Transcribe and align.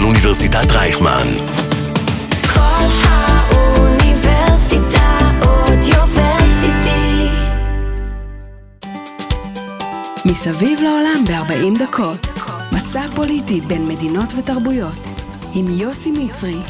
של 0.00 0.06
אוניברסיטת 0.06 0.72
רייכמן. 0.72 1.28
כל 2.54 2.86
האוניברסיטה 3.04 3.98
אודיוורסיטי. 5.42 7.28
מסביב 10.26 10.78
לעולם 10.82 11.24
ב-40 11.26 11.78
דקות. 11.82 12.26
מסע 12.76 13.10
פוליטי 13.16 13.60
בין 13.60 13.88
מדינות 13.88 14.32
ותרבויות. 14.38 14.98
עם 15.54 15.66
יוסי 15.68 16.12
מצרי. 16.12 16.60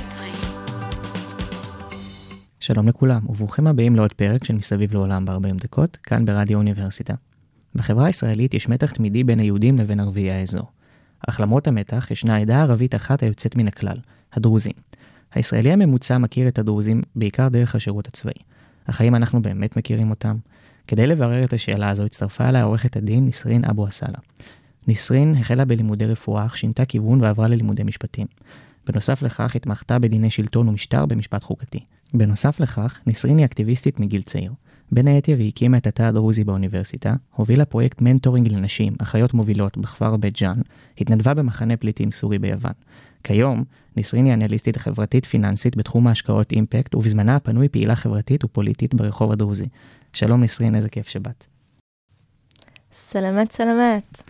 שלום 2.60 2.88
לכולם, 2.88 3.20
וברוכים 3.28 3.66
הבאים 3.66 3.96
לעוד 3.96 4.12
פרק 4.12 4.44
של 4.44 4.54
מסביב 4.54 4.94
לעולם 4.94 5.24
ב-40 5.24 5.54
דקות, 5.62 5.96
כאן 6.02 6.24
ברדיו 6.24 6.58
אוניברסיטה. 6.58 7.14
בחברה 7.74 8.06
הישראלית 8.06 8.54
יש 8.54 8.68
מתח 8.68 8.90
תמידי 8.90 9.24
בין 9.24 9.40
היהודים 9.40 9.78
לבין 9.78 10.00
ערביי 10.00 10.30
האזור. 10.32 10.79
אך 11.28 11.40
למרות 11.40 11.68
המתח, 11.68 12.10
ישנה 12.10 12.38
עדה 12.38 12.62
ערבית 12.62 12.94
אחת 12.94 13.22
היוצאת 13.22 13.56
מן 13.56 13.68
הכלל, 13.68 13.96
הדרוזים. 14.32 14.72
הישראלי 15.34 15.72
הממוצע 15.72 16.18
מכיר 16.18 16.48
את 16.48 16.58
הדרוזים 16.58 17.02
בעיקר 17.16 17.48
דרך 17.48 17.74
השירות 17.74 18.08
הצבאי. 18.08 18.32
אך 18.86 19.00
האם 19.00 19.14
אנחנו 19.14 19.42
באמת 19.42 19.76
מכירים 19.76 20.10
אותם? 20.10 20.36
כדי 20.86 21.06
לברר 21.06 21.44
את 21.44 21.52
השאלה 21.52 21.88
הזו 21.88 22.04
הצטרפה 22.04 22.48
אליי 22.48 22.62
עורכת 22.62 22.96
הדין 22.96 23.26
נסרין 23.26 23.64
אבו 23.64 23.86
עסאלה. 23.86 24.18
נסרין 24.88 25.34
החלה 25.34 25.64
בלימודי 25.64 26.06
רפואה, 26.06 26.46
אך 26.46 26.56
שינתה 26.56 26.84
כיוון 26.84 27.20
ועברה 27.20 27.48
ללימודי 27.48 27.82
משפטים. 27.82 28.26
בנוסף 28.86 29.22
לכך 29.22 29.56
התמחתה 29.56 29.98
בדיני 29.98 30.30
שלטון 30.30 30.68
ומשטר 30.68 31.06
במשפט 31.06 31.42
חוקתי. 31.42 31.78
בנוסף 32.14 32.60
לכך, 32.60 32.98
נסרין 33.06 33.38
היא 33.38 33.46
אקטיביסטית 33.46 34.00
מגיל 34.00 34.22
צעיר. 34.22 34.52
בין 34.92 35.08
היתר 35.08 35.36
היא 35.38 35.48
הקימה 35.48 35.76
את 35.76 35.86
התא 35.86 36.02
הדרוזי 36.02 36.44
באוניברסיטה, 36.44 37.14
הובילה 37.34 37.64
פרויקט 37.64 38.00
mentoring 38.00 38.52
לנשים, 38.52 38.92
אחיות 38.98 39.34
מובילות, 39.34 39.78
בכפר 39.78 40.16
בית 40.16 40.40
ג'אן, 40.40 40.60
התנדבה 40.98 41.34
במחנה 41.34 41.76
פליטים 41.76 42.12
סורי 42.12 42.38
ביוון. 42.38 42.72
כיום, 43.24 43.64
נסרין 43.96 44.24
היא 44.24 44.34
אנליסטית 44.34 44.76
חברתית 44.76 45.26
פיננסית 45.26 45.76
בתחום 45.76 46.06
ההשקעות 46.06 46.52
אימפקט, 46.52 46.94
ובזמנה 46.94 47.36
הפנוי 47.36 47.68
פעילה 47.68 47.96
חברתית 47.96 48.44
ופוליטית 48.44 48.94
ברחוב 48.94 49.32
הדרוזי. 49.32 49.68
שלום 50.12 50.42
נסרין, 50.42 50.74
איזה 50.74 50.88
כיף 50.88 51.08
שבאת. 51.08 51.46
סלמת 52.92 53.52
סלמת. 53.52 54.22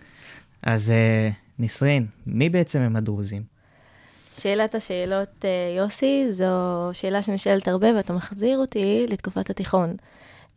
אז 0.63 0.91
אה, 0.91 1.29
נסרין, 1.59 2.05
מי 2.27 2.49
בעצם 2.49 2.81
הם 2.81 2.95
הדרוזים? 2.95 3.43
שאלת 4.31 4.75
השאלות, 4.75 5.45
אה, 5.45 5.49
יוסי, 5.77 6.25
זו 6.29 6.89
שאלה 6.93 7.21
שנשאלת 7.21 7.67
הרבה, 7.67 7.87
ואתה 7.95 8.13
מחזיר 8.13 8.57
אותי 8.57 9.05
לתקופת 9.09 9.49
התיכון. 9.49 9.95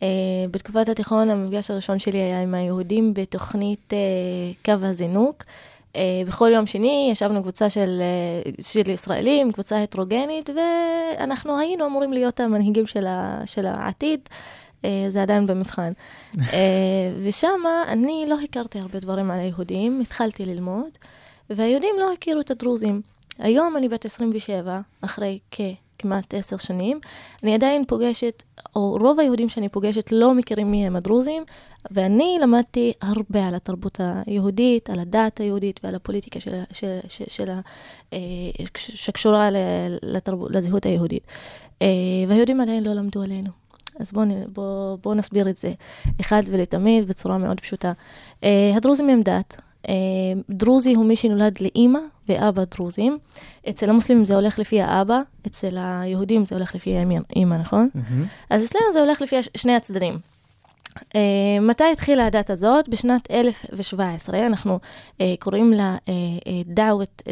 Uh, 0.00 0.04
בתקופת 0.50 0.88
התיכון 0.88 1.30
המפגש 1.30 1.70
הראשון 1.70 1.98
שלי 1.98 2.18
היה 2.18 2.42
עם 2.42 2.54
היהודים 2.54 3.14
בתוכנית 3.14 3.92
uh, 3.92 4.64
קו 4.64 4.86
הזינוק. 4.86 5.44
Uh, 5.92 5.96
בכל 6.26 6.50
יום 6.54 6.66
שני 6.66 7.08
ישבנו 7.12 7.42
קבוצה 7.42 7.70
של, 7.70 8.02
uh, 8.46 8.62
של 8.62 8.90
ישראלים, 8.90 9.52
קבוצה 9.52 9.82
הטרוגנית, 9.82 10.50
ואנחנו 10.50 11.58
היינו 11.58 11.86
אמורים 11.86 12.12
להיות 12.12 12.40
המנהיגים 12.40 12.86
של, 12.86 13.06
ה, 13.06 13.42
של 13.46 13.66
העתיד. 13.66 14.20
Uh, 14.82 14.86
זה 15.08 15.22
עדיין 15.22 15.46
במבחן. 15.46 15.92
uh, 16.34 16.38
ושם 17.18 17.60
אני 17.88 18.24
לא 18.28 18.36
הכרתי 18.44 18.78
הרבה 18.78 18.98
דברים 19.00 19.30
על 19.30 19.38
היהודים, 19.38 20.00
התחלתי 20.00 20.44
ללמוד, 20.44 20.98
והיהודים 21.50 21.94
לא 21.98 22.12
הכירו 22.12 22.40
את 22.40 22.50
הדרוזים. 22.50 23.02
היום 23.38 23.76
אני 23.76 23.88
בת 23.88 24.04
27, 24.04 24.80
אחרי 25.00 25.38
כ... 25.50 25.60
כמעט 25.98 26.34
עשר 26.34 26.56
שנים, 26.56 27.00
אני 27.42 27.54
עדיין 27.54 27.84
פוגשת, 27.84 28.42
או 28.76 28.96
רוב 29.00 29.20
היהודים 29.20 29.48
שאני 29.48 29.68
פוגשת 29.68 30.12
לא 30.12 30.34
מכירים 30.34 30.70
מי 30.70 30.86
הם 30.86 30.96
הדרוזים, 30.96 31.42
ואני 31.90 32.38
למדתי 32.42 32.92
הרבה 33.02 33.46
על 33.48 33.54
התרבות 33.54 34.00
היהודית, 34.26 34.90
על 34.90 34.98
הדת 34.98 35.40
היהודית 35.40 35.80
ועל 35.84 35.94
הפוליטיקה 35.94 36.40
של, 36.40 36.62
של, 36.72 36.98
של, 37.08 37.24
של, 37.28 37.50
אה, 38.12 38.18
שקשורה 38.78 39.48
לתרבות, 40.02 40.50
לזהות 40.50 40.86
היהודית. 40.86 41.22
אה, 41.82 41.86
והיהודים 42.28 42.60
עדיין 42.60 42.84
לא 42.84 42.92
למדו 42.92 43.22
עלינו. 43.22 43.50
אז 44.00 44.12
בואו 44.12 44.26
בוא, 44.52 44.98
בוא 45.02 45.14
נסביר 45.14 45.48
את 45.48 45.56
זה 45.56 45.72
אחד 46.20 46.42
ולתמיד 46.46 47.08
בצורה 47.08 47.38
מאוד 47.38 47.60
פשוטה. 47.60 47.92
אה, 48.44 48.72
הדרוזים 48.76 49.08
הם 49.08 49.22
דת. 49.22 49.56
דרוזי 50.50 50.94
הוא 50.94 51.06
מי 51.06 51.16
שנולד 51.16 51.60
לאימא 51.60 51.98
ואבא 52.28 52.64
דרוזים. 52.64 53.18
אצל 53.68 53.90
המוסלמים 53.90 54.24
זה 54.24 54.34
הולך 54.34 54.58
לפי 54.58 54.82
האבא, 54.82 55.20
אצל 55.46 55.76
היהודים 55.78 56.44
זה 56.44 56.54
הולך 56.54 56.74
לפי 56.74 56.96
האמא, 56.96 57.56
נכון? 57.56 57.88
Mm-hmm. 57.96 58.26
אז 58.50 58.64
אצלנו 58.64 58.84
זה 58.92 59.00
הולך 59.00 59.22
לפי 59.22 59.36
שני 59.56 59.74
הצדדים. 59.74 60.18
Uh, 60.98 61.16
מתי 61.60 61.84
התחילה 61.92 62.26
הדת 62.26 62.50
הזאת? 62.50 62.88
בשנת 62.88 63.30
1017, 63.30 64.46
אנחנו 64.46 64.78
uh, 65.12 65.22
קוראים 65.38 65.72
לה 65.72 65.96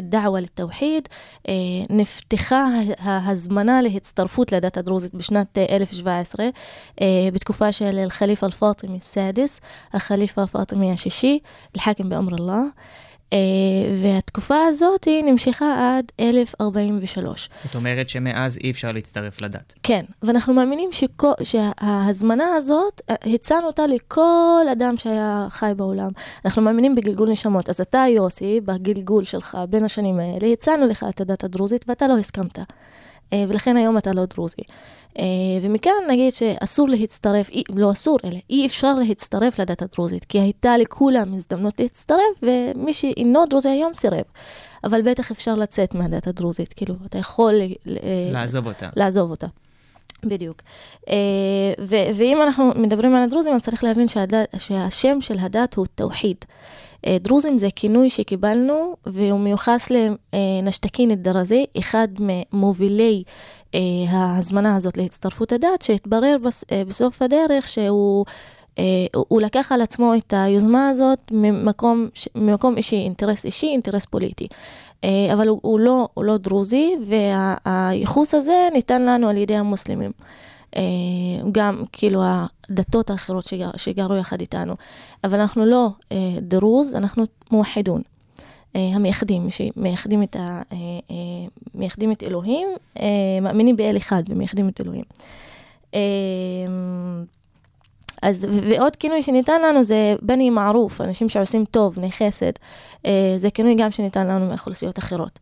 דעווה 0.02 0.40
לתאוחיד, 0.40 1.08
uh, 1.38 1.50
נפתחה 1.90 2.66
ההזמנה 2.98 3.82
להצטרפות 3.82 4.52
לדת 4.52 4.76
הדרוזית 4.76 5.14
בשנת 5.14 5.58
uh, 5.58 5.72
1017, 5.72 6.46
uh, 6.46 7.02
בתקופה 7.32 7.72
של 7.72 7.98
אל-חליפה 7.98 8.46
אל-פאטימי 8.46 9.00
סאדיס, 9.00 9.60
החליפה 9.92 10.42
הפאטימי 10.42 10.92
השישי, 10.92 11.38
אל-חאkim 11.76 12.04
באמר 12.08 12.36
אללה. 12.40 12.62
Uh, 13.32 13.34
והתקופה 13.94 14.56
הזאת 14.68 15.04
היא 15.04 15.24
נמשכה 15.24 15.98
עד 15.98 16.12
1043. 16.20 17.48
זאת 17.64 17.74
אומרת 17.74 18.08
שמאז 18.08 18.58
אי 18.64 18.70
אפשר 18.70 18.92
להצטרף 18.92 19.40
לדת. 19.40 19.74
כן, 19.82 20.00
ואנחנו 20.22 20.54
מאמינים 20.54 20.92
שכל, 20.92 21.32
שההזמנה 21.42 22.54
הזאת, 22.56 23.00
אה, 23.10 23.14
הצענו 23.34 23.66
אותה 23.66 23.86
לכל 23.86 24.66
אדם 24.72 24.96
שהיה 24.96 25.46
חי 25.50 25.72
בעולם. 25.76 26.10
אנחנו 26.44 26.62
מאמינים 26.62 26.94
בגלגול 26.94 27.30
נשמות. 27.30 27.68
אז 27.68 27.80
אתה, 27.80 28.04
יוסי, 28.08 28.60
בגלגול 28.64 29.24
שלך, 29.24 29.58
בין 29.68 29.84
השנים 29.84 30.20
האלה, 30.20 30.52
הצענו 30.52 30.86
לך 30.86 31.06
את 31.08 31.20
הדת 31.20 31.44
הדרוזית 31.44 31.84
ואתה 31.88 32.08
לא 32.08 32.18
הסכמת. 32.18 32.58
Uh, 33.32 33.34
ולכן 33.48 33.76
היום 33.76 33.98
אתה 33.98 34.12
לא 34.12 34.24
דרוזי. 34.24 34.62
Uh, 35.14 35.18
ומכאן 35.62 35.92
נגיד 36.08 36.32
שאסור 36.32 36.88
להצטרף, 36.88 37.50
לא 37.74 37.92
אסור, 37.92 38.18
אלא 38.24 38.38
אי 38.50 38.66
אפשר 38.66 38.94
להצטרף 38.94 39.58
לדת 39.58 39.82
הדרוזית, 39.82 40.24
כי 40.24 40.40
הייתה 40.40 40.78
לכולם 40.78 41.34
הזדמנות 41.34 41.80
להצטרף, 41.80 42.42
ומי 42.42 42.94
שאינו 42.94 43.46
דרוזי 43.46 43.68
היום 43.68 43.94
סירב. 43.94 44.24
אבל 44.84 45.02
בטח 45.02 45.30
אפשר 45.30 45.54
לצאת 45.54 45.94
מהדת 45.94 46.26
הדרוזית, 46.26 46.72
כאילו, 46.72 46.94
אתה 47.06 47.18
יכול... 47.18 47.54
לעזוב 48.32 48.66
אותה. 48.66 48.88
לעזוב 48.96 49.30
אותה. 49.30 49.46
בדיוק. 50.24 50.62
ו- 51.80 52.10
ואם 52.14 52.42
אנחנו 52.42 52.70
מדברים 52.76 53.14
על 53.14 53.22
הדרוזים, 53.22 53.54
אז 53.54 53.62
צריך 53.62 53.84
להבין 53.84 54.08
שהדת, 54.08 54.48
שהשם 54.58 55.20
של 55.20 55.38
הדת 55.38 55.74
הוא 55.74 55.86
תאוחיד. 55.94 56.36
Uh, 57.06 57.08
דרוזים 57.20 57.58
זה 57.58 57.68
כינוי 57.76 58.10
שקיבלנו, 58.10 58.96
והוא 59.06 59.40
מיוחס 59.40 59.88
לנשתקין 60.32 61.10
א-דרזי, 61.10 61.64
אחד 61.78 62.08
ממובילי 62.20 63.22
אה, 63.74 63.80
ההזמנה 64.08 64.76
הזאת 64.76 64.96
להצטרפות 64.96 65.52
הדת, 65.52 65.82
שהתברר 65.82 66.36
אה, 66.72 66.82
בסוף 66.84 67.22
הדרך 67.22 67.68
שהוא 67.68 68.24
אה, 68.78 68.84
הוא 69.12 69.40
לקח 69.40 69.72
על 69.72 69.82
עצמו 69.82 70.14
את 70.14 70.34
היוזמה 70.36 70.88
הזאת 70.88 71.18
ממקום, 71.30 72.08
ממקום 72.34 72.76
אישי, 72.76 72.96
אינטרס 72.96 73.44
אישי, 73.44 73.66
אינטרס 73.66 74.04
פוליטי. 74.04 74.48
אבל 75.32 75.48
הוא, 75.48 75.58
הוא, 75.62 75.80
לא, 75.80 76.08
הוא 76.14 76.24
לא 76.24 76.36
דרוזי, 76.36 76.96
והייחוס 77.04 78.34
הזה 78.34 78.68
ניתן 78.72 79.02
לנו 79.02 79.28
על 79.28 79.36
ידי 79.36 79.56
המוסלמים. 79.56 80.10
גם 81.52 81.82
כאילו 81.92 82.22
הדתות 82.24 83.10
האחרות 83.10 83.44
שגר, 83.44 83.70
שגרו 83.76 84.16
יחד 84.16 84.40
איתנו. 84.40 84.74
אבל 85.24 85.40
אנחנו 85.40 85.66
לא 85.66 85.88
דרוז, 86.40 86.94
אנחנו 86.94 87.24
מואחדון. 87.50 88.02
אה, 88.76 88.90
המייחדים, 88.94 89.48
שמייחדים 89.50 90.22
את, 90.22 90.36
ה, 90.36 90.40
אה, 90.40 90.76
אה, 91.10 91.16
מייחדים 91.74 92.12
את 92.12 92.22
אלוהים, 92.22 92.68
מאמינים 93.42 93.76
באל 93.76 93.96
אחד 93.96 94.22
ומייחדים 94.28 94.68
את 94.68 94.80
אלוהים. 94.80 95.04
אז, 98.22 98.46
ועוד 98.50 98.96
כינוי 98.96 99.22
שניתן 99.22 99.62
לנו 99.62 99.82
זה 99.82 100.14
בני 100.22 100.50
מערוף, 100.50 101.00
אנשים 101.00 101.28
שעושים 101.28 101.64
טוב, 101.64 101.98
חסד. 102.10 102.52
זה 103.36 103.50
כינוי 103.54 103.74
גם 103.74 103.90
שניתן 103.90 104.26
לנו 104.26 104.46
מאוכלוסיות 104.48 104.98
אחרות. 104.98 105.38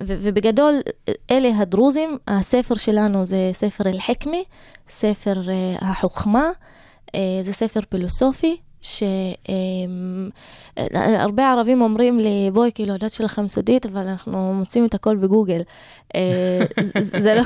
ובגדול, 0.00 0.74
אלה 1.30 1.48
הדרוזים, 1.58 2.18
הספר 2.28 2.74
שלנו 2.74 3.24
זה 3.24 3.50
ספר 3.52 3.88
אל-חכמי, 3.88 4.44
ספר 4.88 5.42
החוכמה, 5.80 6.50
זה 7.42 7.52
ספר 7.52 7.80
פילוסופי, 7.88 8.56
שהרבה 10.78 11.50
ערבים 11.52 11.82
אומרים 11.82 12.18
לי, 12.18 12.50
בואי, 12.52 12.70
כאילו, 12.74 12.94
הדת 12.94 13.12
שלכם 13.12 13.48
סודית, 13.48 13.86
אבל 13.86 14.00
אנחנו 14.08 14.52
מוצאים 14.54 14.84
את 14.84 14.94
הכל 14.94 15.16
בגוגל. 15.16 15.60
אה, 16.14 16.60
זה 17.00 17.34
לא, 17.34 17.42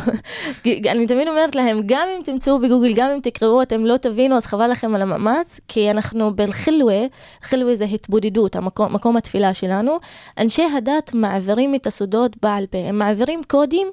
אני 0.90 1.06
תמיד 1.06 1.28
אומרת 1.28 1.54
להם, 1.54 1.80
גם 1.86 2.08
אם 2.16 2.22
תמצאו 2.22 2.58
בגוגל, 2.58 2.92
גם 2.94 3.10
אם 3.10 3.20
תקראו, 3.22 3.62
אתם 3.62 3.86
לא 3.86 3.96
תבינו, 3.96 4.36
אז 4.36 4.46
חבל 4.46 4.70
לכם 4.70 4.94
על 4.94 5.02
המאמץ, 5.02 5.60
כי 5.68 5.90
אנחנו 5.90 6.36
בלחילווה, 6.36 7.02
חילווה 7.42 7.74
זה 7.74 7.84
התבודדות, 7.84 8.56
המקום, 8.56 8.92
מקום 8.92 9.16
התפילה 9.16 9.54
שלנו. 9.54 9.98
אנשי 10.38 10.64
הדת 10.76 11.14
מעבירים 11.14 11.74
את 11.74 11.86
הסודות 11.86 12.36
בעל 12.42 12.66
פה, 12.66 12.78
הם 12.78 12.98
מעבירים 12.98 13.40
קודים. 13.48 13.88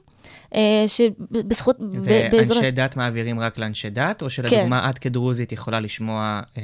אה, 0.56 0.84
שבזכות... 0.88 1.78
ואנשי 2.04 2.72
דת 2.72 2.96
מעבירים 2.96 3.40
רק 3.40 3.58
לאנשי 3.58 3.90
דת, 3.90 4.22
או 4.22 4.30
שלדוגמה 4.30 4.82
כן. 4.82 4.90
את 4.90 5.00
כדרוזית 5.00 5.52
יכולה 5.52 5.80
לשמוע 5.80 6.42
אה, 6.58 6.64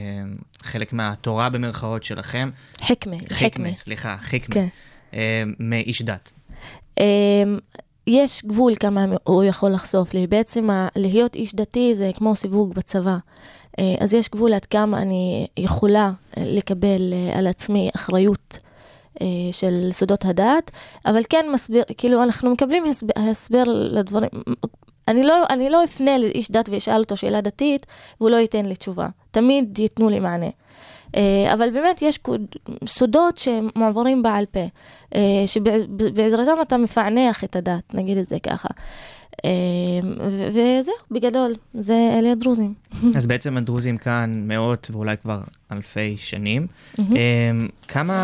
חלק 0.61 0.93
מהתורה 0.93 1.49
במרכאות 1.49 2.03
שלכם? 2.03 2.49
חכמה, 2.81 3.15
חכמה. 3.29 3.75
סליחה, 3.75 4.17
חכמה. 4.21 4.53
כן. 4.55 4.67
אה, 5.13 5.43
מאיש 5.59 6.01
דת? 6.01 6.31
אמ, 6.99 7.03
יש 8.07 8.45
גבול 8.45 8.73
כמה 8.79 9.05
הוא 9.23 9.43
יכול 9.43 9.71
לחשוף 9.71 10.13
לי. 10.13 10.27
בעצם 10.27 10.69
ה- 10.69 10.87
להיות 10.95 11.35
איש 11.35 11.55
דתי 11.55 11.95
זה 11.95 12.11
כמו 12.15 12.35
סיווג 12.35 12.73
בצבא. 12.73 13.17
אה, 13.79 13.95
אז 13.99 14.13
יש 14.13 14.29
גבול 14.29 14.53
עד 14.53 14.65
כמה 14.65 15.01
אני 15.01 15.47
יכולה 15.57 16.11
אה, 16.37 16.43
לקבל 16.45 17.13
אה, 17.13 17.37
על 17.39 17.47
עצמי 17.47 17.89
אחריות 17.95 18.57
אה, 18.61 18.66
של 19.51 19.89
סודות 19.91 20.25
הדת, 20.25 20.71
אבל 21.05 21.21
כן 21.29 21.45
מסביר, 21.53 21.83
כאילו 21.97 22.23
אנחנו 22.23 22.51
מקבלים 22.51 22.85
הסבר, 22.85 23.13
הסבר 23.15 23.63
לדברים. 23.67 24.29
אני 25.07 25.23
לא, 25.23 25.43
אני 25.49 25.69
לא 25.69 25.83
אפנה 25.83 26.17
לאיש 26.17 26.51
דת 26.51 26.69
ואשאל 26.69 26.99
אותו 26.99 27.17
שאלה 27.17 27.41
דתית, 27.41 27.85
והוא 28.19 28.29
לא 28.29 28.35
ייתן 28.35 28.65
לי 28.65 28.75
תשובה. 28.75 29.07
תמיד 29.31 29.79
ייתנו 29.79 30.09
לי 30.09 30.19
מענה. 30.19 30.49
אה, 31.15 31.53
אבל 31.53 31.69
באמת 31.69 32.01
יש 32.01 32.19
סודות 32.85 33.37
שמועברים 33.37 34.23
בעל 34.23 34.45
פה, 34.45 34.65
אה, 35.15 35.43
שבעזרתם 35.45 36.61
אתה 36.61 36.77
מפענח 36.77 37.43
את 37.43 37.55
הדת, 37.55 37.93
נגיד 37.93 38.17
את 38.17 38.25
זה 38.25 38.39
ככה. 38.39 38.69
ו- 40.31 40.47
וזהו, 40.49 40.93
בגדול, 41.11 41.53
זה 41.73 42.15
אלה 42.19 42.31
הדרוזים. 42.31 42.73
אז 43.15 43.25
בעצם 43.25 43.57
הדרוזים 43.57 43.97
כאן 43.97 44.43
מאות 44.47 44.87
ואולי 44.93 45.15
כבר 45.21 45.41
אלפי 45.71 46.17
שנים. 46.17 46.67
אמ, 46.99 47.05
כמה 47.87 48.15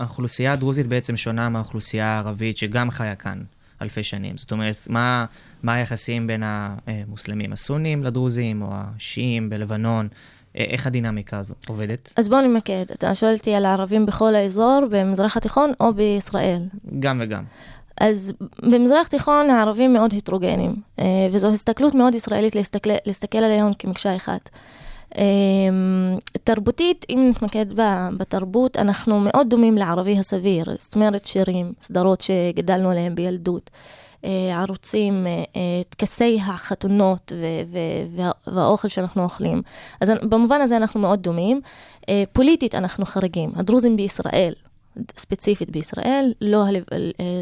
האוכלוסייה 0.00 0.52
הדרוזית 0.52 0.86
בעצם 0.86 1.16
שונה 1.16 1.48
מהאוכלוסייה 1.48 2.06
הערבית 2.06 2.58
שגם 2.58 2.90
חיה 2.90 3.14
כאן 3.14 3.38
אלפי 3.82 4.02
שנים? 4.02 4.36
זאת 4.38 4.52
אומרת, 4.52 4.76
מה, 4.88 5.24
מה 5.62 5.74
היחסים 5.74 6.26
בין 6.26 6.42
המוסלמים 6.44 7.52
הסונים 7.52 8.04
לדרוזים 8.04 8.62
או 8.62 8.68
השיעים 8.72 9.50
בלבנון? 9.50 10.08
איך 10.54 10.86
הדינמיקה 10.86 11.38
הזו 11.38 11.54
עובדת? 11.68 12.12
אז 12.16 12.28
בואו 12.28 12.40
נמקד, 12.40 12.84
אתה 12.92 13.14
שואל 13.14 13.34
אותי 13.34 13.54
על 13.54 13.64
הערבים 13.64 14.06
בכל 14.06 14.34
האזור, 14.34 14.80
במזרח 14.90 15.36
התיכון 15.36 15.72
או 15.80 15.94
בישראל. 15.94 16.62
גם 17.00 17.20
וגם. 17.24 17.44
אז 18.00 18.32
במזרח 18.62 19.06
התיכון 19.06 19.50
הערבים 19.50 19.92
מאוד 19.92 20.14
הטרוגנים, 20.14 20.74
אה, 20.98 21.04
וזו 21.30 21.48
הסתכלות 21.48 21.94
מאוד 21.94 22.14
ישראלית 22.14 22.54
להסתכל, 22.54 22.90
להסתכל 23.06 23.38
עליהם 23.38 23.74
כמקשה 23.78 24.16
אחת. 24.16 24.48
אה, 25.18 25.24
תרבותית, 26.44 27.06
אם 27.10 27.26
נתמקד 27.30 27.66
בתרבות, 28.16 28.76
אנחנו 28.76 29.20
מאוד 29.20 29.50
דומים 29.50 29.78
לערבי 29.78 30.18
הסביר, 30.18 30.64
זאת 30.78 30.94
אומרת 30.94 31.24
שירים, 31.24 31.72
סדרות 31.80 32.20
שגדלנו 32.20 32.90
עליהם 32.90 33.14
בילדות, 33.14 33.70
אה, 34.24 34.30
ערוצים, 34.60 35.26
טקסי 35.88 36.40
החתונות 36.42 37.32
והאוכל 38.46 38.88
שאנחנו 38.88 39.22
אוכלים. 39.22 39.62
אז 40.00 40.12
במובן 40.22 40.60
הזה 40.60 40.76
אנחנו 40.76 41.00
מאוד 41.00 41.22
דומים. 41.22 41.60
פוליטית 42.32 42.74
אנחנו 42.74 43.06
חריגים. 43.06 43.52
הדרוזים 43.56 43.96
בישראל, 43.96 44.52
ספציפית 45.16 45.70
בישראל, 45.70 46.32
לא 46.40 46.64
אה, 46.64 46.70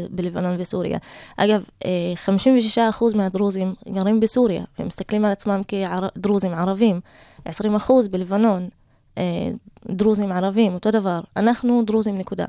בלבנון 0.09 0.55
וסוריה. 0.59 0.97
אגב, 1.37 1.63
אה, 1.85 2.13
56% 2.25 3.15
מהדרוזים 3.15 3.73
גרים 3.89 4.19
בסוריה, 4.19 4.63
והם 4.79 4.87
מסתכלים 4.87 5.25
על 5.25 5.31
עצמם 5.31 5.61
כדרוזים 5.67 6.53
ערבים, 6.53 6.99
20% 7.45 7.51
בלבנון, 8.11 8.69
אה, 9.17 9.23
דרוזים 9.89 10.31
ערבים, 10.31 10.73
אותו 10.73 10.91
דבר. 10.91 11.19
אנחנו 11.37 11.83
דרוזים, 11.85 12.17
נקודה. 12.17 12.45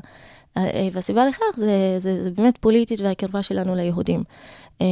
אה, 0.57 0.63
אה, 0.65 0.89
והסיבה 0.93 1.27
לכך 1.27 1.45
זה, 1.57 1.95
זה, 1.99 2.23
זה 2.23 2.31
באמת 2.31 2.59
פוליטית 2.59 3.01
והקרבה 3.01 3.43
שלנו 3.43 3.75
ליהודים. 3.75 4.23
אה, 4.81 4.87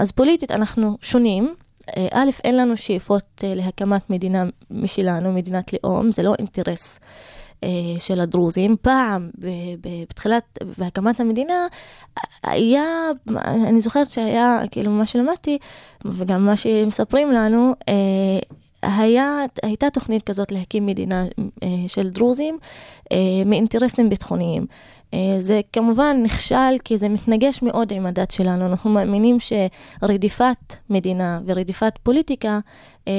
אז 0.00 0.12
פוליטית 0.12 0.52
אנחנו 0.52 0.96
שונים. 1.02 1.54
אה, 1.96 2.08
א', 2.12 2.30
אין 2.44 2.56
לנו 2.56 2.76
שאיפות 2.76 3.44
אה, 3.44 3.54
להקמת 3.54 4.10
מדינה 4.10 4.44
משלנו, 4.70 5.32
מדינת 5.32 5.72
לאום, 5.72 6.12
זה 6.12 6.22
לא 6.22 6.34
אינטרס 6.38 6.98
אה, 7.02 7.08
של 7.98 8.20
הדרוזים. 8.20 8.76
פעם, 8.82 9.30
בתחילת, 9.80 10.58
בהקמת 10.78 11.20
המדינה, 11.20 11.66
היה, 12.42 12.84
אני 13.46 13.80
זוכרת 13.80 14.06
שהיה, 14.06 14.60
כאילו, 14.70 14.90
מה 14.90 15.06
שלמדתי, 15.06 15.58
וגם 16.04 16.46
מה 16.46 16.56
שמספרים 16.56 17.32
לנו, 17.32 17.72
אה, 17.88 18.38
היה, 18.82 19.44
הייתה 19.62 19.90
תוכנית 19.90 20.22
כזאת 20.22 20.52
להקים 20.52 20.86
מדינה 20.86 21.24
אה, 21.62 21.68
של 21.86 22.10
דרוזים 22.10 22.58
אה, 23.12 23.16
מאינטרסים 23.46 24.08
ביטחוניים. 24.08 24.66
אה, 25.14 25.36
זה 25.38 25.60
כמובן 25.72 26.16
נכשל 26.22 26.78
כי 26.84 26.98
זה 26.98 27.08
מתנגש 27.08 27.62
מאוד 27.62 27.92
עם 27.92 28.06
הדת 28.06 28.30
שלנו. 28.30 28.66
אנחנו 28.66 28.90
מאמינים 28.90 29.36
שרדיפת 29.40 30.74
מדינה 30.90 31.40
ורדיפת 31.46 31.98
פוליטיקה, 32.02 32.58
אה, 33.08 33.12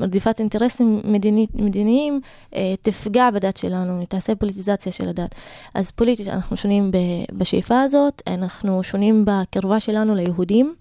רדיפת 0.00 0.40
אינטרסים 0.40 1.00
מדיני, 1.04 1.46
מדיניים, 1.54 2.20
אה, 2.54 2.74
תפגע 2.82 3.30
בדת 3.30 3.56
שלנו, 3.56 4.04
תעשה 4.08 4.34
פוליטיזציה 4.34 4.92
של 4.92 5.08
הדת. 5.08 5.34
אז 5.74 5.90
פוליטית 5.90 6.28
אנחנו 6.28 6.56
שונים 6.56 6.90
בשאיפה 7.32 7.80
הזאת, 7.80 8.22
אנחנו 8.26 8.82
שונים 8.82 9.24
בקרבה 9.26 9.80
שלנו 9.80 10.14
ליהודים. 10.14 10.74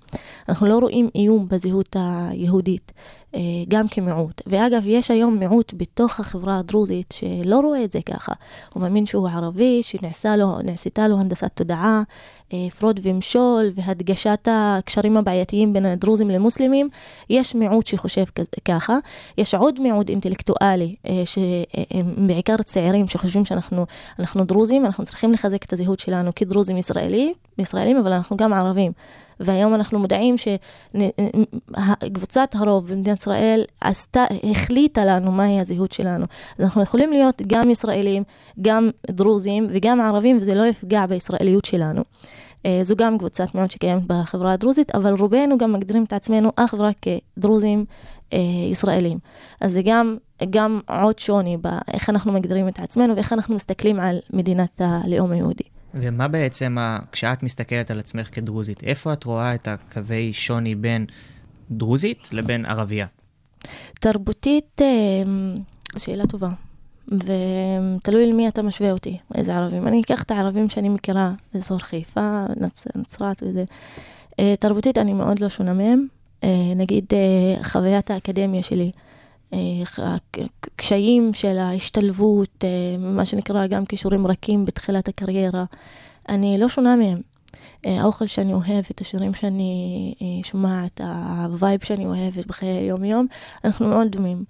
אנחנו 0.50 0.68
לא 0.68 0.78
רואים 0.78 1.10
איום 1.16 1.48
בזהות 1.48 1.96
היהודית. 2.00 2.92
אה, 3.36 3.42
גם 3.68 3.88
כמיעוט. 3.88 4.42
ואגב, 4.46 4.84
יש 4.86 5.12
היום 5.12 5.38
מיעוט 5.38 5.74
בתוך 5.78 6.20
החברה 6.20 6.60
הדרוזית 6.60 7.14
שלא 7.14 7.60
רואה 7.60 7.84
את 7.84 7.92
זה 7.92 8.00
ככה. 8.06 8.34
הוא 8.74 8.82
מאמין 8.82 9.06
שהוא 9.06 9.30
ערבי, 9.30 9.84
שנעשתה 9.84 10.36
לו, 10.36 10.58
לו 11.10 11.20
הנדסת 11.20 11.52
תודעה, 11.56 12.04
אה, 12.54 12.70
פרוד 12.80 13.00
ומשול, 13.04 13.72
והדגשת 13.76 14.48
הקשרים 14.52 15.18
הבעייתיים 15.18 15.74
בין 15.74 15.86
הדרוזים 15.86 16.30
למוסלמים. 16.30 16.90
יש 17.30 17.56
מיעוט 17.56 17.88
שחושב 17.88 18.24
ככה. 18.66 18.98
יש 19.38 19.56
עוד 19.56 19.80
מיעוט 19.80 20.10
אינטלקטואלי, 20.10 20.96
אה, 21.06 21.24
שהם 21.26 22.28
בעיקר 22.28 22.58
צעירים 22.58 23.08
שחושבים 23.08 23.46
שאנחנו 23.46 23.86
אנחנו 24.20 24.46
דרוזים, 24.46 24.86
אנחנו 24.86 25.04
צריכים 25.04 25.34
לחזק 25.34 25.64
את 25.64 25.74
הזהות 25.74 26.00
שלנו 26.00 26.32
כדרוזים 26.36 26.78
ישראלים, 26.78 27.34
ישראלים, 27.58 27.98
אבל 27.98 28.14
אנחנו 28.14 28.38
גם 28.38 28.54
ערבים. 28.54 28.92
והיום 29.40 29.76
אנחנו 29.76 30.00
מודעים 30.00 30.36
שקבוצת 32.04 32.56
הרוב 32.56 32.88
במדינת 32.88 33.20
ישראל 33.20 33.64
עשתה, 33.82 34.26
החליטה 34.52 35.06
לנו 35.06 35.32
מהי 35.32 35.60
הזהות 35.60 35.92
שלנו. 35.92 36.26
אז 36.58 36.66
אנחנו 36.66 36.82
יכולים 36.82 37.12
להיות 37.12 37.42
גם 37.48 37.70
ישראלים, 37.70 38.24
גם 38.62 38.90
דרוזים 39.08 39.68
וגם 39.72 40.02
ערבים, 40.02 40.38
וזה 40.38 40.56
לא 40.56 40.66
יפגע 40.66 41.06
בישראליות 41.06 41.66
שלנו. 41.66 42.04
אה, 42.66 42.80
זו 42.84 42.96
גם 42.96 43.18
קבוצת 43.18 43.56
מיעוט 43.56 43.72
שקיימת 43.72 44.04
בחברה 44.08 44.54
הדרוזית, 44.54 44.96
אבל 44.96 45.14
רובנו 45.20 45.58
גם 45.58 45.74
מגדירים 45.74 46.04
את 46.04 46.14
עצמנו 46.14 46.52
אך 46.56 46.76
ורק 46.78 46.96
כדרוזים 47.02 47.86
אה, 48.34 48.40
ישראלים. 48.72 49.18
אז 49.62 49.74
זה 49.74 49.82
גם, 49.86 50.18
גם 50.50 50.80
עוד 50.88 51.20
שוני 51.20 51.58
באיך 51.58 52.10
אנחנו 52.10 52.32
מגדירים 52.32 52.68
את 52.68 52.80
עצמנו 52.80 53.16
ואיך 53.16 53.34
אנחנו 53.34 53.56
מסתכלים 53.56 54.00
על 54.00 54.20
מדינת 54.34 54.82
הלאום 54.82 55.32
היהודי. 55.32 55.75
ומה 55.96 56.28
בעצם. 56.28 56.78
כשאת 57.12 57.44
מסתכלת 57.44 57.92
על 57.92 58.00
עצמך 58.00 58.30
כדרוזית, 58.36 58.84
איפה 58.84 59.14
את 59.14 59.24
רואה 59.24 59.56
את 59.56 59.68
הקווי 59.68 60.34
שוני 60.34 60.76
בין 60.76 61.06
דרוזית 61.72 62.30
לבין 62.32 62.66
ערבייה? 62.66 63.08
תרבותית, 64.00 64.82
אה, 64.82 64.88
שאלה 65.98 66.28
טובה. 66.28 66.50
ותלוי 67.08 68.32
למי 68.32 68.48
אתה 68.48 68.62
משווה 68.62 68.92
אותי, 68.92 69.18
איזה 69.36 69.56
ערבים. 69.56 69.88
אני 69.88 70.02
אקח 70.02 70.24
את 70.24 70.32
הערבים 70.32 70.70
שאני 70.70 70.90
מכירה, 70.90 71.32
אזור 71.56 71.80
חיפה, 71.80 72.46
נצ... 72.58 72.88
נצרת 72.96 73.44
וזה. 73.44 73.64
אה, 74.40 74.54
תרבותית 74.60 74.98
אני 74.98 75.14
מאוד 75.14 75.40
לא 75.40 75.50
שונה 75.50 75.74
מהם. 75.74 76.08
אה, 76.44 76.50
נגיד, 76.76 77.06
חוויית 77.64 78.12
האקדמיה 78.12 78.64
שלי, 78.64 78.92
הקשיים 79.54 81.34
של 81.34 81.58
ההשתלבות, 81.58 82.64
אה, 82.64 82.98
מה 83.00 83.26
שנקרא 83.26 83.68
גם 83.68 83.86
כישורים 83.86 84.28
רכים 84.28 84.66
בתחילת 84.66 85.08
הקריירה, 85.08 85.64
אני 86.30 86.58
לא 86.60 86.70
שונה 86.70 86.96
מהם. 86.96 87.22
אה, 87.86 88.02
האוכל 88.02 88.28
שאני 88.28 88.54
אוהבת, 88.54 89.02
השירים 89.02 89.34
שאני 89.34 90.14
אה, 90.22 90.44
שומעת, 90.44 91.02
ה 91.02 91.18
vibe 91.18 91.84
שאני 91.84 92.06
אוהבת 92.06 92.48
בחיי 92.48 92.70
היום-יום, 92.70 93.28
אנחנו 93.66 93.88
מאוד 93.88 94.12
דומים. 94.12 94.44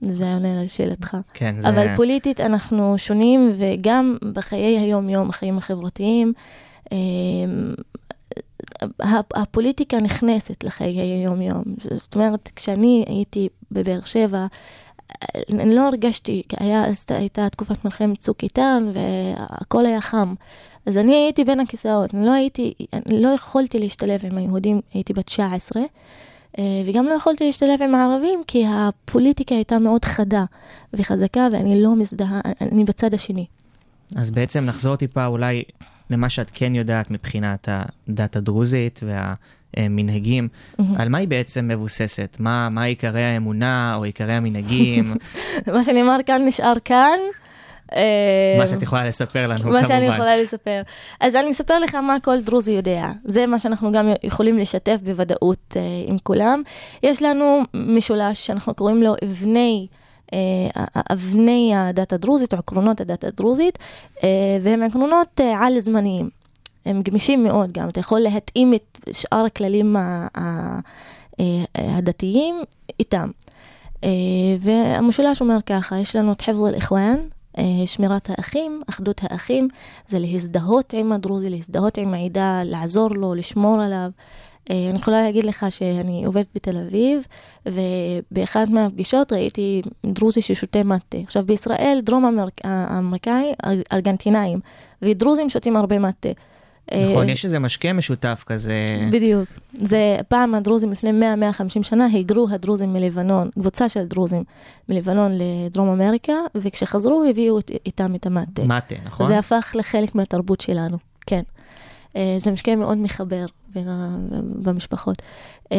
זה 0.00 0.34
עונה 0.34 0.64
לשאלתך. 0.64 1.16
כן, 1.34 1.60
זה... 1.60 1.68
אבל 1.68 1.96
פוליטית 1.96 2.40
אנחנו 2.40 2.94
שונים, 2.98 3.52
וגם 3.56 4.16
בחיי 4.32 4.78
היום-יום, 4.78 5.30
החיים 5.30 5.58
החברתיים, 5.58 6.32
הפוליטיקה 9.34 10.00
נכנסת 10.00 10.64
לחיי 10.64 11.00
היום-יום. 11.00 11.62
זאת 11.94 12.14
אומרת, 12.14 12.50
כשאני 12.56 13.04
הייתי 13.08 13.48
בבאר 13.70 14.00
שבע, 14.04 14.46
אני 15.50 15.74
לא 15.74 15.80
הרגשתי, 15.80 16.42
היה, 16.56 16.84
הייתה 17.08 17.48
תקופת 17.48 17.84
מלחמת 17.84 18.18
צוק 18.18 18.42
איתן 18.42 18.90
והכל 18.92 19.86
היה 19.86 20.00
חם. 20.00 20.34
אז 20.86 20.98
אני 20.98 21.14
הייתי 21.14 21.44
בין 21.44 21.60
הכיסאות, 21.60 22.14
אני 22.14 22.26
לא 22.26 22.32
הייתי, 22.32 22.74
אני 22.92 23.22
לא 23.22 23.28
יכולתי 23.28 23.78
להשתלב 23.78 24.20
עם 24.30 24.38
היהודים, 24.38 24.80
הייתי 24.94 25.12
בת 25.12 25.26
19, 25.26 25.82
וגם 26.86 27.06
לא 27.06 27.14
יכולתי 27.14 27.44
להשתלב 27.44 27.82
עם 27.82 27.94
הערבים, 27.94 28.42
כי 28.46 28.64
הפוליטיקה 28.68 29.54
הייתה 29.54 29.78
מאוד 29.78 30.04
חדה 30.04 30.44
וחזקה, 30.92 31.48
ואני 31.52 31.82
לא 31.82 31.96
מזדהה, 31.96 32.40
אני 32.60 32.84
בצד 32.84 33.14
השני. 33.14 33.46
אז 34.16 34.30
בעצם 34.30 34.64
נחזור 34.64 34.96
טיפה 34.96 35.26
אולי 35.26 35.62
למה 36.12 36.28
שאת 36.28 36.50
כן 36.54 36.74
יודעת 36.74 37.10
מבחינת 37.10 37.68
הדת 37.68 38.36
הדרוזית 38.36 39.00
והמנהגים. 39.76 40.48
Mm-hmm. 40.48 40.82
על 40.98 41.08
מה 41.08 41.18
היא 41.18 41.28
בעצם 41.28 41.68
מבוססת? 41.68 42.36
מה, 42.40 42.68
מה 42.68 42.82
עיקרי 42.82 43.24
האמונה 43.24 43.94
או 43.96 44.04
עיקרי 44.04 44.32
המנהגים? 44.32 45.14
מה 45.74 45.84
שנאמר 45.84 46.16
כאן 46.26 46.42
נשאר 46.46 46.74
כאן. 46.84 47.18
מה 48.58 48.66
שאת 48.66 48.82
יכולה 48.82 49.04
לספר 49.06 49.46
לנו, 49.46 49.58
כמובן. 49.58 49.80
מה 49.80 49.86
שאני 49.86 50.06
יכולה 50.06 50.36
לספר. 50.36 50.80
אז 51.20 51.36
אני 51.36 51.50
אספר 51.50 51.78
לך 51.78 51.94
מה 51.94 52.16
כל 52.22 52.40
דרוזי 52.40 52.72
יודע. 52.72 53.08
זה 53.24 53.46
מה 53.46 53.58
שאנחנו 53.58 53.92
גם 53.92 54.08
יכולים 54.22 54.58
לשתף 54.58 54.98
בוודאות 55.02 55.76
אה, 55.76 55.82
עם 56.06 56.16
כולם. 56.22 56.62
יש 57.02 57.22
לנו 57.22 57.62
משולש 57.74 58.46
שאנחנו 58.46 58.74
קוראים 58.74 59.02
לו 59.02 59.14
אבני... 59.24 59.86
אה, 60.32 60.84
אבני 61.12 61.72
הדת 61.76 62.12
הדרוזית, 62.12 62.54
עקרונות 62.54 63.00
הדת 63.00 63.24
הדרוזית, 63.24 63.78
אה, 64.22 64.28
והם 64.62 64.82
עקרונות 64.82 65.40
אה, 65.40 65.66
על-זמניים. 65.66 66.30
הם 66.86 67.02
גמישים 67.02 67.44
מאוד 67.44 67.72
גם, 67.72 67.88
אתה 67.88 68.00
יכול 68.00 68.20
להתאים 68.20 68.74
את 68.74 68.98
שאר 69.12 69.44
הכללים 69.44 69.96
הדתיים 71.74 72.54
איתם. 73.00 73.30
והמשולש 74.60 75.40
אומר 75.40 75.58
ככה, 75.66 75.98
יש 75.98 76.16
לנו 76.16 76.32
את 76.32 76.42
חבל 76.42 76.68
אל-איחואן, 76.68 77.16
שמירת 77.86 78.30
האחים, 78.30 78.80
אחדות 78.88 79.20
האחים, 79.22 79.68
זה 80.06 80.18
להזדהות 80.18 80.94
עם 80.96 81.12
הדרוזי, 81.12 81.50
להזדהות 81.50 81.98
עם 81.98 82.14
העדה, 82.14 82.62
לעזור 82.64 83.10
לו, 83.10 83.34
לשמור 83.34 83.82
עליו. 83.82 84.10
אה, 84.70 84.90
אני 84.90 84.98
יכולה 84.98 85.22
להגיד 85.22 85.44
לך 85.44 85.66
שאני 85.70 86.24
עובדת 86.26 86.46
בתל 86.54 86.76
אביב, 86.76 87.26
ובאחת 87.66 88.68
מהפגישות 88.68 89.32
ראיתי 89.32 89.82
דרוזי 90.06 90.42
ששותה 90.42 90.84
מטה. 90.84 91.18
עכשיו, 91.18 91.46
בישראל, 91.46 91.98
דרום 92.02 92.38
האמריקאי, 92.64 93.52
ארגנטינאים, 93.92 94.60
ודרוזים 95.02 95.50
שותים 95.50 95.76
הרבה 95.76 95.98
מטה. 95.98 96.28
נכון, 96.94 97.28
יש 97.28 97.44
איזה 97.44 97.58
משקה 97.58 97.92
משותף 97.92 98.44
כזה. 98.46 98.74
בדיוק. 99.12 99.48
זה 99.72 100.16
פעם 100.28 100.54
הדרוזים 100.54 100.92
לפני 100.92 101.10
100-150 101.80 101.82
שנה 101.82 102.06
היגרו 102.06 102.46
הדרוזים 102.50 102.92
מלבנון, 102.92 103.50
קבוצה 103.50 103.88
של 103.88 104.04
דרוזים 104.04 104.44
מלבנון 104.88 105.32
לדרום 105.34 105.88
אמריקה, 105.88 106.32
וכשחזרו 106.54 107.24
הביאו 107.30 107.58
איתם 107.86 108.14
את 108.14 108.26
המטה. 108.26 108.64
מטה, 108.64 108.94
נכון? 109.04 109.26
זה 109.26 109.38
הפך 109.38 109.72
לחלק 109.78 110.14
מהתרבות 110.14 110.60
שלנו, 110.60 110.96
כן. 111.26 111.42
אה, 112.16 112.36
זה 112.38 112.50
משקה 112.50 112.76
מאוד 112.76 112.98
מחבר. 112.98 113.46
בין 113.74 113.88
ה... 113.88 114.16
במשפחות. 114.62 115.22
אה, 115.72 115.78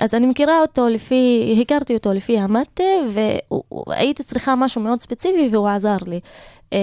אז 0.00 0.14
אני 0.14 0.26
מכירה 0.26 0.60
אותו 0.60 0.88
לפי, 0.88 1.54
הכרתי 1.62 1.94
אותו 1.94 2.12
לפי 2.12 2.38
המטה, 2.38 2.84
והייתי 3.86 4.22
צריכה 4.22 4.54
משהו 4.56 4.80
מאוד 4.80 5.00
ספציפי 5.00 5.48
והוא 5.52 5.68
עזר 5.68 5.96
לי. 6.06 6.20
אה, 6.72 6.78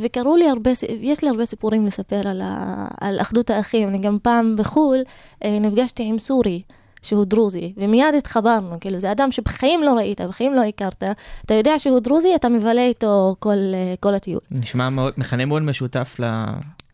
וקראו 0.00 0.36
לי 0.36 0.48
הרבה, 0.48 0.70
יש 1.00 1.22
לי 1.22 1.28
הרבה 1.28 1.46
סיפורים 1.46 1.86
לספר 1.86 2.28
על, 2.28 2.40
ה, 2.44 2.86
על 3.00 3.20
אחדות 3.20 3.50
האחים. 3.50 3.88
אני 3.88 3.98
גם 3.98 4.18
פעם 4.22 4.56
בחו"ל 4.58 5.02
נפגשתי 5.44 6.02
עם 6.06 6.18
סורי. 6.18 6.62
שהוא 7.04 7.24
דרוזי, 7.24 7.72
ומיד 7.76 8.14
התחברנו, 8.18 8.76
כאילו 8.80 8.98
זה 8.98 9.12
אדם 9.12 9.30
שבחיים 9.30 9.82
לא 9.82 9.92
ראית, 9.94 10.20
בחיים 10.20 10.54
לא 10.54 10.62
הכרת, 10.62 11.02
אתה 11.44 11.54
יודע 11.54 11.78
שהוא 11.78 12.00
דרוזי, 12.00 12.34
אתה 12.34 12.48
מבלה 12.48 12.86
איתו 12.86 13.36
כל, 13.38 13.56
כל 14.00 14.14
הטיול. 14.14 14.40
נשמע 14.50 14.90
מאוד, 14.90 15.12
מכנה 15.16 15.44
מאוד 15.44 15.62
משותף 15.62 16.16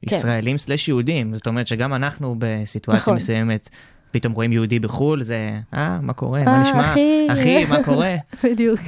כן. 0.06 0.16
ישראלים 0.16 0.58
סלש 0.58 0.88
יהודים, 0.88 1.36
זאת 1.36 1.46
אומרת 1.46 1.66
שגם 1.66 1.94
אנחנו 1.94 2.34
בסיטואציה 2.38 3.02
נכון. 3.02 3.14
מסוימת. 3.14 3.68
פתאום 4.10 4.32
רואים 4.32 4.52
יהודי 4.52 4.78
בחו"ל, 4.78 5.22
זה, 5.22 5.58
אה, 5.74 5.98
מה 6.02 6.12
קורה, 6.12 6.42
מה 6.44 6.54
אה, 6.54 6.62
נשמע? 6.62 6.80
אחי. 6.80 7.26
אחי, 7.30 7.64
מה 7.64 7.84
קורה? 7.84 8.16
בדיוק. 8.44 8.80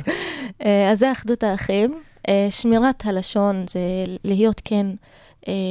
אה, 0.64 0.90
אז 0.90 0.98
זה 0.98 1.12
אחדות 1.12 1.42
האחים. 1.42 2.00
אה, 2.28 2.46
שמירת 2.50 3.06
הלשון 3.06 3.64
זה 3.70 3.80
להיות 4.24 4.60
כן 4.64 4.86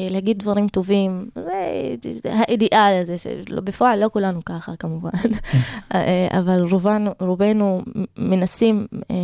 להגיד 0.09 0.39
דברים 0.39 0.67
טובים, 0.67 1.29
זה, 1.35 2.11
זה 2.11 2.33
האידיאל 2.33 3.01
הזה, 3.01 3.17
שבפועל 3.17 4.03
לא 4.03 4.09
כולנו 4.13 4.45
ככה 4.45 4.75
כמובן, 4.75 5.09
אה, 5.93 6.27
אבל 6.31 6.65
רובנו, 6.71 7.11
רובנו 7.19 7.81
מנסים 8.17 8.87
אה, 9.11 9.15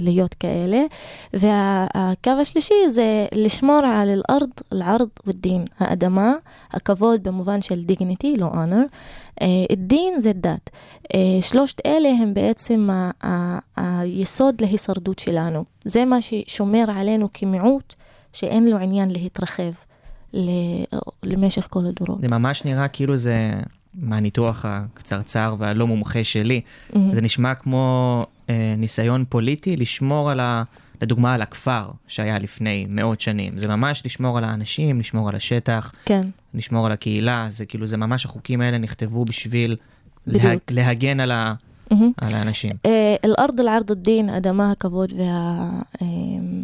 להיות 0.00 0.34
כאלה. 0.34 0.82
והקו 1.32 2.30
השלישי 2.40 2.74
זה 2.90 3.26
לשמור 3.34 3.80
על 3.84 4.08
אל-ארד, 4.08 4.50
אל-ערד 4.72 5.08
ודין, 5.26 5.64
האדמה, 5.78 6.34
הכבוד 6.70 7.22
במובן 7.22 7.62
של 7.62 7.82
dignity, 7.92 8.38
לא 8.38 8.50
honor. 8.52 8.96
דין 9.76 10.20
זה 10.20 10.32
דת. 10.32 10.70
שלושת 11.40 11.86
אלה 11.86 12.08
הם 12.08 12.34
בעצם 12.34 12.88
היסוד 13.76 14.60
להישרדות 14.60 15.18
שלנו. 15.18 15.64
זה 15.84 16.04
מה 16.04 16.22
ששומר 16.22 16.84
עלינו 16.88 17.26
כמיעוט. 17.34 17.94
שאין 18.36 18.68
לו 18.68 18.76
עניין 18.76 19.10
להתרחב 19.10 19.72
למשך 21.22 21.66
כל 21.70 21.86
הדורות. 21.86 22.20
זה 22.20 22.28
ממש 22.28 22.64
נראה 22.64 22.88
כאילו 22.88 23.16
זה, 23.16 23.52
מהניתוח 23.94 24.64
הקצרצר 24.68 25.54
והלא 25.58 25.86
מומחה 25.86 26.24
שלי, 26.24 26.60
mm-hmm. 26.60 26.98
זה 27.12 27.20
נשמע 27.20 27.54
כמו 27.54 28.26
אה, 28.50 28.74
ניסיון 28.78 29.24
פוליטי 29.28 29.76
לשמור 29.76 30.30
על 30.30 30.40
ה... 30.40 30.62
לדוגמה 31.02 31.34
על 31.34 31.42
הכפר 31.42 31.90
שהיה 32.08 32.38
לפני 32.38 32.86
מאות 32.90 33.20
שנים. 33.20 33.58
זה 33.58 33.68
ממש 33.68 34.02
לשמור 34.04 34.38
על 34.38 34.44
האנשים, 34.44 34.98
לשמור 34.98 35.28
על 35.28 35.34
השטח, 35.34 35.92
כן. 36.04 36.20
לשמור 36.54 36.86
על 36.86 36.92
הקהילה, 36.92 37.46
זה 37.48 37.66
כאילו, 37.66 37.86
זה 37.86 37.96
ממש, 37.96 38.24
החוקים 38.24 38.60
האלה 38.60 38.78
נכתבו 38.78 39.24
בשביל 39.24 39.76
לה, 40.26 40.54
להגן 40.70 41.20
על, 41.20 41.30
ה, 41.30 41.54
על 42.20 42.34
האנשים. 42.34 42.70
אל-ארד 43.24 43.60
אל-ערד 43.60 43.90
א-דין, 43.90 44.28
אדמה, 44.28 44.70
הכבוד 44.70 45.12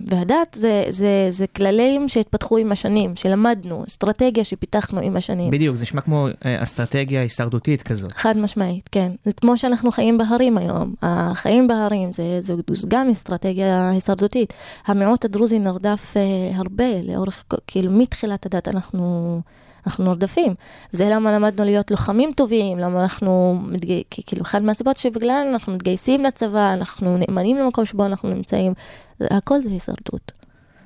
והדת, 0.06 0.54
זה, 0.54 0.84
זה, 0.88 1.26
זה 1.28 1.46
כללים 1.46 2.08
שהתפתחו 2.08 2.56
עם 2.56 2.72
השנים, 2.72 3.16
שלמדנו, 3.16 3.84
אסטרטגיה 3.88 4.44
שפיתחנו 4.44 5.00
עם 5.00 5.16
השנים. 5.16 5.50
בדיוק, 5.50 5.76
זה 5.76 5.82
נשמע 5.82 6.00
כמו 6.00 6.26
אסטרטגיה 6.44 7.20
הישרדותית 7.22 7.82
כזאת. 7.82 8.12
חד 8.12 8.36
משמעית, 8.36 8.88
כן. 8.92 9.12
זה 9.24 9.32
כמו 9.32 9.58
שאנחנו 9.58 9.90
חיים 9.90 10.18
בהרים 10.18 10.58
היום. 10.58 10.94
החיים 11.02 11.68
בהרים 11.68 12.12
זה, 12.12 12.40
זה 12.40 12.54
גם 12.88 13.10
אסטרטגיה 13.10 13.90
הישרדותית. 13.90 14.52
המיעוט 14.86 15.24
הדרוזי 15.24 15.58
נרדף 15.58 16.14
הרבה 16.54 17.02
לאורך, 17.04 17.44
כאילו 17.66 17.90
מתחילת 17.90 18.46
הדת 18.46 18.68
אנחנו... 18.68 19.40
אנחנו 19.86 20.04
נרדפים. 20.04 20.54
זה 20.92 21.08
למה 21.10 21.32
למדנו 21.32 21.64
להיות 21.64 21.90
לוחמים 21.90 22.32
טובים, 22.36 22.78
למה 22.78 23.00
אנחנו, 23.00 23.60
מתגי... 23.68 24.02
כאילו, 24.10 24.42
אחת 24.42 24.62
מהסיבות 24.62 24.96
שבגלל 24.96 25.48
אנחנו 25.52 25.72
מתגייסים 25.72 26.24
לצבא, 26.24 26.72
אנחנו 26.74 27.16
נאמנים 27.18 27.56
למקום 27.56 27.84
שבו 27.84 28.06
אנחנו 28.06 28.28
נמצאים, 28.28 28.72
הכל 29.20 29.60
זה 29.60 29.70
הישרדות. 29.70 30.32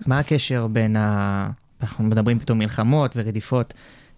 מה 0.07 0.19
הקשר 0.19 0.67
בין 0.67 0.97
ה... 0.97 1.50
אנחנו 1.81 2.05
מדברים 2.05 2.38
פתאום 2.38 2.59
מלחמות 2.59 3.12
ורדיפות. 3.17 3.75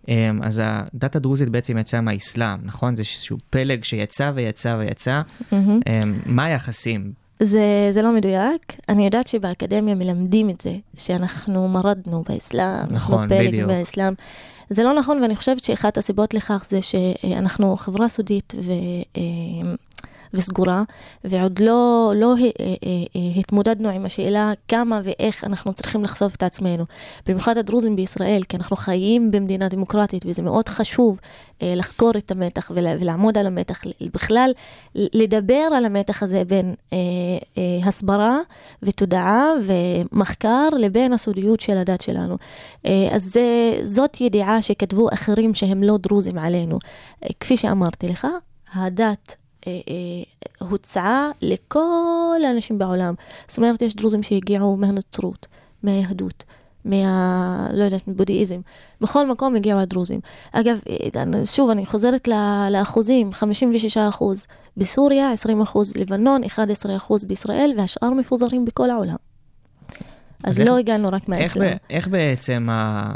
אמ, 0.08 0.40
אז 0.42 0.62
הדת 0.64 1.16
הדרוזית 1.16 1.48
בעצם 1.48 1.78
יצאה 1.78 2.00
מהאסלאם, 2.00 2.58
נכון? 2.62 2.96
זה 2.96 3.02
איזשהו 3.02 3.36
פלג 3.50 3.84
שיצא 3.84 4.32
ויצא 4.34 4.76
ויצא. 4.78 5.22
Mm-hmm. 5.40 5.54
מה 6.26 6.44
היחסים? 6.44 7.12
זה, 7.40 7.88
זה 7.90 8.02
לא 8.02 8.14
מדויק. 8.14 8.72
אני 8.88 9.04
יודעת 9.04 9.26
שבאקדמיה 9.26 9.94
מלמדים 9.94 10.50
את 10.50 10.60
זה, 10.60 10.70
שאנחנו 10.96 11.68
מרדנו 11.68 12.24
באסלאם, 12.28 12.84
נכון, 12.90 13.18
אנחנו 13.22 13.36
פלג 13.36 13.48
בדיוק. 13.48 13.68
באסלאם. 13.68 14.14
זה 14.70 14.82
לא 14.82 14.92
נכון, 14.92 15.22
ואני 15.22 15.36
חושבת 15.36 15.64
שאחת 15.64 15.98
הסיבות 15.98 16.34
לכך 16.34 16.64
זה 16.68 16.82
שאנחנו 16.82 17.76
חברה 17.76 18.08
סודית 18.08 18.54
ו... 18.62 18.72
אה, 20.34 20.38
וסגורה, 20.38 20.82
ועוד 21.24 21.58
לא, 21.58 22.12
לא 22.16 22.34
אה, 22.38 22.44
אה, 22.60 23.20
התמודדנו 23.36 23.88
עם 23.88 24.04
השאלה 24.04 24.52
כמה 24.68 25.00
ואיך 25.04 25.44
אנחנו 25.44 25.72
צריכים 25.72 26.04
לחשוף 26.04 26.34
את 26.34 26.42
עצמנו. 26.42 26.84
במיוחד 27.26 27.58
הדרוזים 27.58 27.96
בישראל, 27.96 28.42
כי 28.48 28.56
אנחנו 28.56 28.76
חיים 28.76 29.30
במדינה 29.30 29.68
דמוקרטית, 29.68 30.26
וזה 30.26 30.42
מאוד 30.42 30.68
חשוב 30.68 31.20
לחקור 31.62 32.10
את 32.18 32.30
המתח 32.30 32.70
ולעמוד 32.74 33.38
על 33.38 33.46
המתח, 33.46 33.82
בכלל 34.14 34.50
לדבר 34.94 35.68
על 35.76 35.84
המתח 35.84 36.22
הזה 36.22 36.42
בין 36.44 36.74
הסברה 37.84 38.38
ותודעה 38.82 39.52
ומחקר 39.62 40.68
לבין 40.78 41.12
הסודיות 41.12 41.60
של 41.60 41.76
הדת 41.76 42.00
שלנו. 42.00 42.36
אז 42.84 43.24
זה, 43.24 43.80
זאת 43.82 44.20
ידיעה 44.20 44.62
שכתבו 44.62 45.08
אחרים 45.12 45.54
שהם 45.54 45.82
לא 45.82 45.96
דרוזים 45.96 46.38
עלינו. 46.38 46.78
כפי 47.40 47.56
שאמרתי 47.56 48.08
לך, 48.08 48.26
הדת 48.74 49.30
אה, 49.30 49.34
אה, 49.34 49.47
הוצעה 50.58 51.30
לכל 51.42 52.38
האנשים 52.46 52.78
בעולם. 52.78 53.14
זאת 53.48 53.56
אומרת, 53.56 53.82
יש 53.82 53.94
דרוזים 53.96 54.22
שהגיעו 54.22 54.76
מהנצרות, 54.76 55.46
מהיהדות. 55.82 56.44
מה... 56.84 57.68
לא 57.72 57.84
יודעת, 57.84 58.08
מבודהיזם. 58.08 58.60
בכל 59.00 59.26
מקום 59.30 59.56
הגיעו 59.56 59.78
הדרוזים. 59.80 60.20
אגב, 60.52 60.78
אה, 60.88 61.46
שוב, 61.46 61.70
אני 61.70 61.86
חוזרת 61.86 62.28
לאחוזים, 62.70 63.32
56 63.32 63.96
אחוז 63.96 64.46
בסוריה, 64.76 65.32
20 65.32 65.60
אחוז 65.60 65.96
לבנון, 65.96 66.44
11 66.44 66.96
אחוז 66.96 67.24
בישראל, 67.24 67.74
והשאר 67.78 68.10
מפוזרים 68.10 68.64
בכל 68.64 68.90
העולם. 68.90 69.16
אז, 70.44 70.54
אז 70.54 70.60
לא 70.60 70.64
איך, 70.64 70.78
הגענו 70.78 71.08
רק 71.08 71.28
מהאסלאם. 71.28 71.68
איך, 71.68 71.78
איך 71.90 72.08
בעצם 72.08 72.68
ה... 72.70 73.12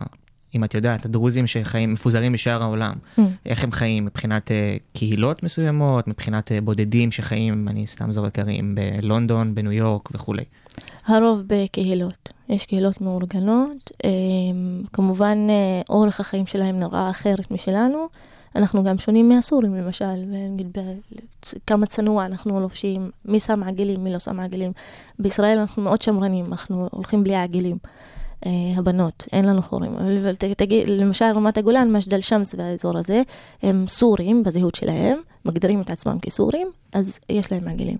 אם 0.54 0.64
את 0.64 0.74
יודעת, 0.74 1.04
הדרוזים 1.04 1.46
שחיים, 1.46 1.92
מפוזרים 1.92 2.32
בשאר 2.32 2.62
העולם, 2.62 2.92
mm. 2.92 3.20
איך 3.46 3.64
הם 3.64 3.72
חיים 3.72 4.04
מבחינת 4.04 4.50
uh, 4.50 4.98
קהילות 4.98 5.42
מסוימות, 5.42 6.08
מבחינת 6.08 6.48
uh, 6.48 6.54
בודדים 6.64 7.10
שחיים, 7.10 7.68
אני 7.68 7.86
סתם 7.86 8.12
זורק 8.12 8.38
ערים, 8.38 8.74
בלונדון, 8.74 9.54
בניו 9.54 9.72
יורק 9.72 10.08
וכולי? 10.14 10.44
הרוב 11.06 11.42
בקהילות. 11.46 12.32
יש 12.48 12.66
קהילות 12.66 13.00
מאורגנות. 13.00 13.90
Um, 14.02 14.06
כמובן, 14.92 15.38
אורך 15.88 16.20
החיים 16.20 16.46
שלהם 16.46 16.80
נראה 16.80 17.10
אחרת 17.10 17.50
משלנו, 17.50 18.08
אנחנו 18.56 18.84
גם 18.84 18.98
שונים 18.98 19.28
מהסורים, 19.28 19.74
למשל, 19.74 20.24
ונגיד 20.30 20.78
כמה 21.66 21.86
צנוע 21.86 22.26
אנחנו 22.26 22.60
לובשים, 22.60 23.10
מי 23.24 23.40
שם 23.40 23.62
עגלים, 23.62 24.04
מי 24.04 24.12
לא 24.12 24.18
שם 24.18 24.40
עגלים. 24.40 24.72
בישראל 25.18 25.58
אנחנו 25.58 25.82
מאוד 25.82 26.02
שמרנים, 26.02 26.44
אנחנו 26.46 26.88
הולכים 26.90 27.24
בלי 27.24 27.36
עגלים. 27.36 27.76
אה, 28.46 28.50
הבנות, 28.76 29.28
אין 29.32 29.44
לנו 29.44 29.62
חורים. 29.62 29.92
תגיד, 30.56 30.88
למשל 30.88 31.24
רמת 31.24 31.58
הגולן, 31.58 31.92
מג'דל 31.92 32.20
שמס 32.20 32.54
והאזור 32.58 32.98
הזה, 32.98 33.22
הם 33.62 33.84
סורים 33.88 34.42
בזהות 34.42 34.74
שלהם, 34.74 35.18
מגדירים 35.44 35.80
את 35.80 35.90
עצמם 35.90 36.18
כסורים, 36.18 36.68
אז 36.92 37.18
יש 37.28 37.52
להם 37.52 37.68
עגלים. 37.68 37.96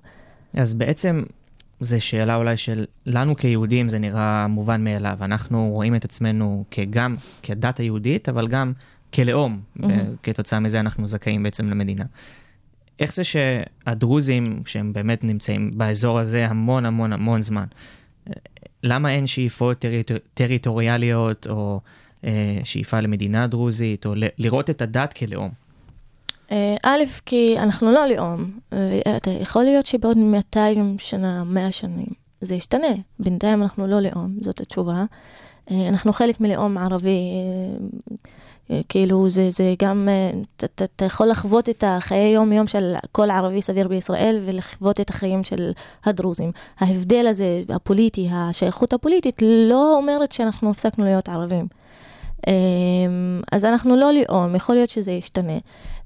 אז 0.54 0.74
בעצם 0.74 1.22
זו 1.80 2.00
שאלה 2.00 2.36
אולי 2.36 2.56
של 2.56 2.84
לנו 3.06 3.36
כיהודים 3.36 3.88
זה 3.88 3.98
נראה 3.98 4.46
מובן 4.46 4.84
מאליו. 4.84 5.18
אנחנו 5.20 5.70
רואים 5.72 5.94
את 5.94 6.04
עצמנו 6.04 6.64
כגם 6.70 7.16
כדת 7.42 7.80
היהודית, 7.80 8.28
אבל 8.28 8.48
גם 8.48 8.72
כלאום. 9.14 9.60
Mm-hmm. 9.78 9.86
כתוצאה 10.22 10.60
מזה 10.60 10.80
אנחנו 10.80 11.08
זכאים 11.08 11.42
בעצם 11.42 11.70
למדינה. 11.70 12.04
איך 13.00 13.14
זה 13.14 13.24
שהדרוזים, 13.24 14.62
שהם 14.66 14.92
באמת 14.92 15.24
נמצאים 15.24 15.70
באזור 15.74 16.18
הזה 16.18 16.46
המון 16.46 16.86
המון 16.86 17.12
המון 17.12 17.42
זמן, 17.42 17.64
למה 18.82 19.10
אין 19.10 19.26
שאיפות 19.26 19.78
טריטור... 19.78 20.16
טריטוריאליות 20.34 21.46
או 21.46 21.80
אה, 22.24 22.60
שאיפה 22.64 23.00
למדינה 23.00 23.46
דרוזית, 23.46 24.06
או 24.06 24.14
ל... 24.14 24.24
לראות 24.38 24.70
את 24.70 24.82
הדת 24.82 25.12
כלאום? 25.12 25.50
אה, 26.50 26.76
א', 26.82 27.02
כי 27.26 27.58
אנחנו 27.58 27.92
לא 27.92 28.06
לאום. 28.06 28.50
יכול 29.40 29.64
להיות 29.64 29.86
שבעוד 29.86 30.18
200 30.18 30.96
שנה, 30.98 31.44
100 31.44 31.72
שנים, 31.72 32.06
זה 32.40 32.54
ישתנה. 32.54 32.94
בינתיים 33.18 33.62
אנחנו 33.62 33.86
לא 33.86 34.00
לאום, 34.00 34.36
זאת 34.40 34.60
התשובה. 34.60 35.04
אה, 35.70 35.88
אנחנו 35.88 36.12
חלק 36.12 36.40
מלאום 36.40 36.78
ערבי, 36.78 37.20
כאילו 38.88 39.30
זה, 39.30 39.50
זה 39.50 39.74
גם, 39.82 40.08
אתה 40.64 41.04
יכול 41.04 41.28
לחוות 41.28 41.68
את 41.68 41.84
החיי 41.86 42.28
יום-יום 42.28 42.66
של 42.66 42.94
כל 43.12 43.30
ערבי 43.30 43.62
סביר 43.62 43.88
בישראל 43.88 44.42
ולחוות 44.46 45.00
את 45.00 45.10
החיים 45.10 45.44
של 45.44 45.72
הדרוזים. 46.04 46.52
ההבדל 46.78 47.26
הזה, 47.26 47.62
הפוליטי, 47.68 48.28
השייכות 48.32 48.92
הפוליטית, 48.92 49.42
לא 49.42 49.96
אומרת 49.96 50.32
שאנחנו 50.32 50.70
הפסקנו 50.70 51.04
להיות 51.04 51.28
ערבים. 51.28 51.66
אז 53.52 53.64
אנחנו 53.64 53.96
לא 53.96 54.10
לאום, 54.12 54.54
יכול 54.54 54.74
להיות 54.74 54.90
שזה 54.90 55.12
ישתנה. 55.12 55.58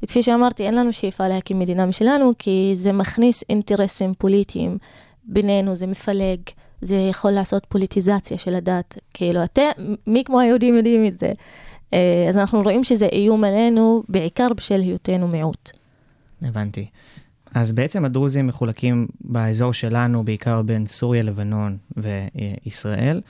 וכפי 0.02 0.22
שאמרתי, 0.22 0.66
אין 0.66 0.75
לנו 0.75 0.92
שאיפה 0.92 1.28
להקים 1.28 1.58
מדינה 1.58 1.86
משלנו, 1.86 2.32
כי 2.38 2.72
זה 2.75 2.92
מכניס 2.92 3.44
אינטרסים 3.48 4.14
פוליטיים 4.14 4.78
בינינו, 5.25 5.75
זה 5.75 5.86
מפלג, 5.86 6.40
זה 6.80 6.97
יכול 6.97 7.30
לעשות 7.30 7.66
פוליטיזציה 7.68 8.38
של 8.38 8.54
הדת. 8.54 8.99
כאילו, 9.14 9.45
אתם, 9.45 9.71
מי 10.06 10.25
כמו 10.25 10.40
היהודים 10.40 10.76
יודעים 10.76 11.06
את 11.06 11.18
זה? 11.18 11.33
אה, 11.95 12.26
אז 12.28 12.38
אנחנו 12.38 12.62
רואים 12.62 12.85
שזה 12.85 13.06
איום 13.06 13.45
עלינו, 13.45 14.02
בעיקר 14.09 14.49
בשל 14.56 14.80
היותנו 14.80 15.28
מיעוט. 15.28 15.71
הבנתי. 16.42 16.87
אז 17.54 17.73
בעצם 17.73 18.04
הדרוזים 18.04 18.47
מחולקים 18.47 19.06
באזור 19.21 19.73
שלנו, 19.73 20.25
בעיקר 20.25 20.62
בין 20.62 20.87
סוריה, 20.87 21.23
לבנון 21.23 21.76
וישראל. 21.97 23.21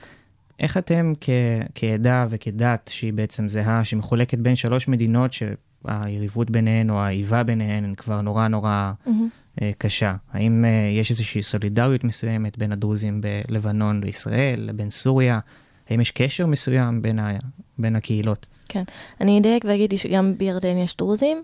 איך 0.59 0.77
אתם 0.77 1.13
כ- 1.21 1.29
כעדה 1.75 2.25
וכדת 2.29 2.89
שהיא 2.93 3.13
בעצם 3.13 3.49
זהה, 3.49 3.85
שמחולקת 3.85 4.37
בין 4.37 4.55
שלוש 4.55 4.87
מדינות 4.87 5.31
שהיריבות 5.33 6.49
ביניהן 6.49 6.89
או 6.89 6.99
האיבה 6.99 7.43
ביניהן 7.43 7.83
הן 7.83 7.95
כבר 7.95 8.21
נורא 8.21 8.47
נורא 8.47 8.91
mm-hmm. 9.07 9.09
Uh, 9.57 9.61
קשה? 9.77 10.15
האם 10.33 10.65
uh, 10.65 10.99
יש 10.99 11.09
איזושהי 11.09 11.43
סולידריות 11.43 12.03
מסוימת 12.03 12.57
בין 12.57 12.71
הדרוזים 12.71 13.21
בלבנון 13.21 14.01
וישראל, 14.03 14.55
לבין 14.57 14.89
סוריה? 14.89 15.39
האם 15.89 16.01
יש 16.01 16.11
קשר 16.11 16.45
מסוים 16.45 17.01
בין, 17.01 17.19
ה- 17.19 17.37
בין 17.77 17.95
הקהילות? 17.95 18.45
כן, 18.69 18.83
אני 19.21 19.39
אדייק 19.39 19.65
ואגיד 19.67 19.93
שגם 19.97 20.33
בירדן 20.37 20.77
יש 20.77 20.97
דרוזים. 20.97 21.43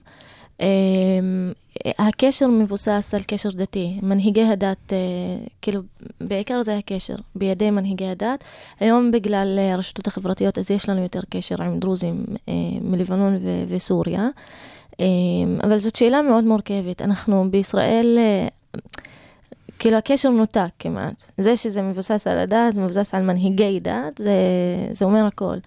אמ, 0.59 1.51
הקשר 1.85 2.47
מבוסס 2.47 3.13
על 3.15 3.21
קשר 3.27 3.49
דתי. 3.49 3.99
מנהיגי 4.03 4.43
הדת, 4.43 4.93
אה, 4.93 4.97
כאילו, 5.61 5.81
בעיקר 6.21 6.63
זה 6.63 6.77
הקשר, 6.77 7.15
בידי 7.35 7.71
מנהיגי 7.71 8.07
הדת. 8.07 8.43
היום 8.79 9.11
בגלל 9.11 9.59
הרשתות 9.73 10.07
החברתיות, 10.07 10.57
אז 10.57 10.71
יש 10.71 10.89
לנו 10.89 11.01
יותר 11.03 11.19
קשר 11.29 11.63
עם 11.63 11.79
דרוזים 11.79 12.25
אה, 12.49 12.53
מלבנון 12.81 13.37
וסוריה. 13.67 14.27
אמ, 14.99 15.59
אבל 15.63 15.77
זאת 15.77 15.95
שאלה 15.95 16.21
מאוד 16.21 16.43
מורכבת. 16.43 17.01
אנחנו 17.01 17.51
בישראל... 17.51 18.17
אה, 18.17 18.47
כאילו 19.79 19.97
הקשר 19.97 20.29
נותק 20.29 20.69
כמעט. 20.79 21.31
זה 21.37 21.55
שזה 21.55 21.81
מבוסס 21.81 22.27
על 22.27 22.37
הדת, 22.37 22.77
מבוסס 22.77 23.13
על 23.13 23.23
מנהיגי 23.23 23.79
דת, 23.79 24.17
זה, 24.17 24.31
זה 24.91 25.05
אומר 25.05 25.25
הכל. 25.25 25.57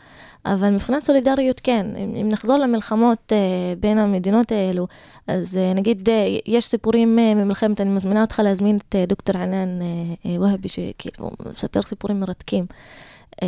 אבל 0.46 0.70
מבחינת 0.70 1.02
סולידריות 1.02 1.60
כן, 1.60 1.86
אם, 1.98 2.14
אם 2.20 2.28
נחזור 2.28 2.56
למלחמות 2.56 3.32
uh, 3.32 3.80
בין 3.80 3.98
המדינות 3.98 4.52
האלו, 4.52 4.86
אז 5.26 5.58
uh, 5.58 5.78
נגיד 5.78 6.08
uh, 6.08 6.12
יש 6.46 6.64
סיפורים 6.64 7.18
uh, 7.18 7.34
ממלחמת, 7.34 7.80
אני 7.80 7.90
מזמינה 7.90 8.20
אותך 8.20 8.40
להזמין 8.44 8.76
את 8.76 8.94
uh, 8.94 9.08
דוקטור 9.08 9.36
ענן 9.38 9.78
uh, 9.80 10.26
uh, 10.26 10.40
והבי, 10.40 10.68
שכאילו 10.68 11.30
מספר 11.50 11.82
סיפורים 11.82 12.20
מרתקים. 12.20 12.66
Uh, 13.34 13.38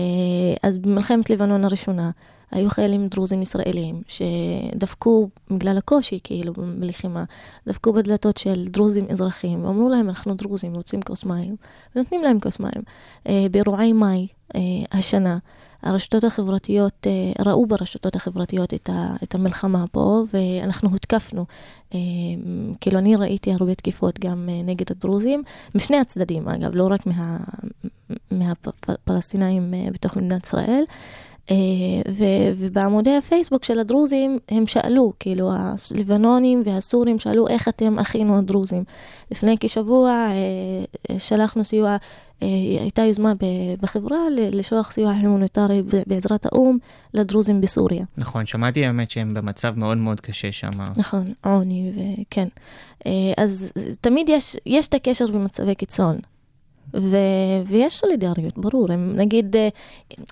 אז 0.63 0.77
במלחמת 0.77 1.31
לבנון 1.31 1.65
הראשונה, 1.65 2.11
היו 2.51 2.71
חיילים 2.71 3.09
דרוזים 3.09 3.43
ישראלים 3.43 4.03
שדפקו, 4.09 5.29
בגלל 5.51 5.79
הקושי 5.79 6.19
כאילו 6.25 6.53
בלחימה, 6.79 7.25
דפקו 7.67 7.93
בדלתות 7.93 8.37
של 8.37 8.65
דרוזים 8.69 9.07
אזרחים, 9.11 9.65
ואמרו 9.65 9.89
להם, 9.89 10.09
אנחנו 10.09 10.35
דרוזים, 10.35 10.75
רוצים 10.75 11.03
כוס 11.03 11.25
מים, 11.25 11.57
ונותנים 11.97 12.23
להם 12.23 12.41
כוס 12.41 12.61
מים. 12.61 12.83
באירועי 13.51 13.93
מאי 13.93 14.27
השנה, 14.93 15.39
הרשתות 15.83 16.25
החברתיות, 16.25 17.07
אה, 17.07 17.45
ראו 17.45 17.67
ברשתות 17.67 18.17
החברתיות 18.17 18.75
את, 18.75 18.91
ה, 18.93 19.17
את 19.23 19.35
המלחמה 19.35 19.85
פה, 19.93 20.23
ואנחנו 20.33 20.89
הותקפנו. 20.91 21.45
אה, 21.95 21.99
כאילו, 22.81 22.99
אני 22.99 23.17
ראיתי 23.17 23.53
הרבה 23.53 23.75
תקיפות 23.75 24.19
גם 24.19 24.49
אה, 24.53 24.63
נגד 24.65 24.87
הדרוזים, 24.91 25.43
משני 25.75 25.97
הצדדים, 25.97 26.49
אגב, 26.49 26.71
לא 26.75 26.89
רק 26.91 27.07
מה, 27.07 27.37
מהפלסטינאים 28.31 29.75
בתוך 29.93 30.17
מדינת 30.17 30.47
ישראל. 30.47 30.85
ו- 32.09 32.53
ובעמודי 32.57 33.17
הפייסבוק 33.17 33.65
של 33.65 33.79
הדרוזים 33.79 34.39
הם 34.49 34.67
שאלו, 34.67 35.13
כאילו 35.21 35.51
הלבנונים 35.53 36.63
והסורים 36.65 37.19
שאלו 37.19 37.49
איך 37.49 37.69
אתם 37.69 37.99
אחינו 37.99 38.39
הדרוזים. 38.39 38.85
לפני 39.31 39.57
כשבוע 39.61 40.29
שלחנו 41.19 41.65
סיוע 41.65 41.97
אה, 42.43 42.49
הייתה 42.81 43.03
יוזמה 43.03 43.33
בחברה 43.83 44.19
לשלוח 44.39 44.91
סיוע 44.91 45.13
הומניטרי 45.13 45.83
בעזרת 46.07 46.47
האו"ם 46.47 46.79
לדרוזים 47.15 47.61
בסוריה. 47.61 48.05
נכון, 48.19 48.47
שמעתי 48.47 48.87
האמת 48.87 49.11
שהם 49.11 49.35
במצב 49.35 49.73
מאוד 49.77 49.99
מאוד 49.99 50.21
קשה 50.21 50.53
שם. 50.53 50.71
נכון, 50.97 51.33
עוני 51.45 51.93
וכן. 51.95 52.49
אה, 53.07 53.13
אז 53.37 53.73
תמיד 54.01 54.29
יש, 54.29 54.57
יש 54.67 54.89
את 54.89 54.95
הקשר 54.95 55.27
במצבי 55.27 55.75
קיצון. 55.75 56.19
ו, 56.95 57.17
ויש 57.67 57.99
סולידריות, 57.99 58.59
ברור. 58.59 58.93
הם, 58.93 59.13
נגיד, 59.17 59.57
אה, 59.57 59.69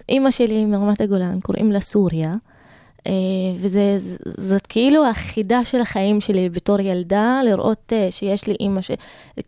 אימא 0.08 0.30
שלי 0.30 0.64
מרמת 0.64 1.00
הגולן, 1.00 1.40
קוראים 1.40 1.72
לה 1.72 1.80
סוריה, 1.80 2.32
אה, 3.06 3.12
וזאת 3.58 4.66
כאילו 4.66 5.06
החידה 5.06 5.64
של 5.64 5.80
החיים 5.80 6.20
שלי 6.20 6.48
בתור 6.48 6.80
ילדה, 6.80 7.40
לראות 7.44 7.92
אה, 7.92 8.08
שיש 8.10 8.46
לי 8.46 8.56
אימא, 8.60 8.80
ש... 8.80 8.90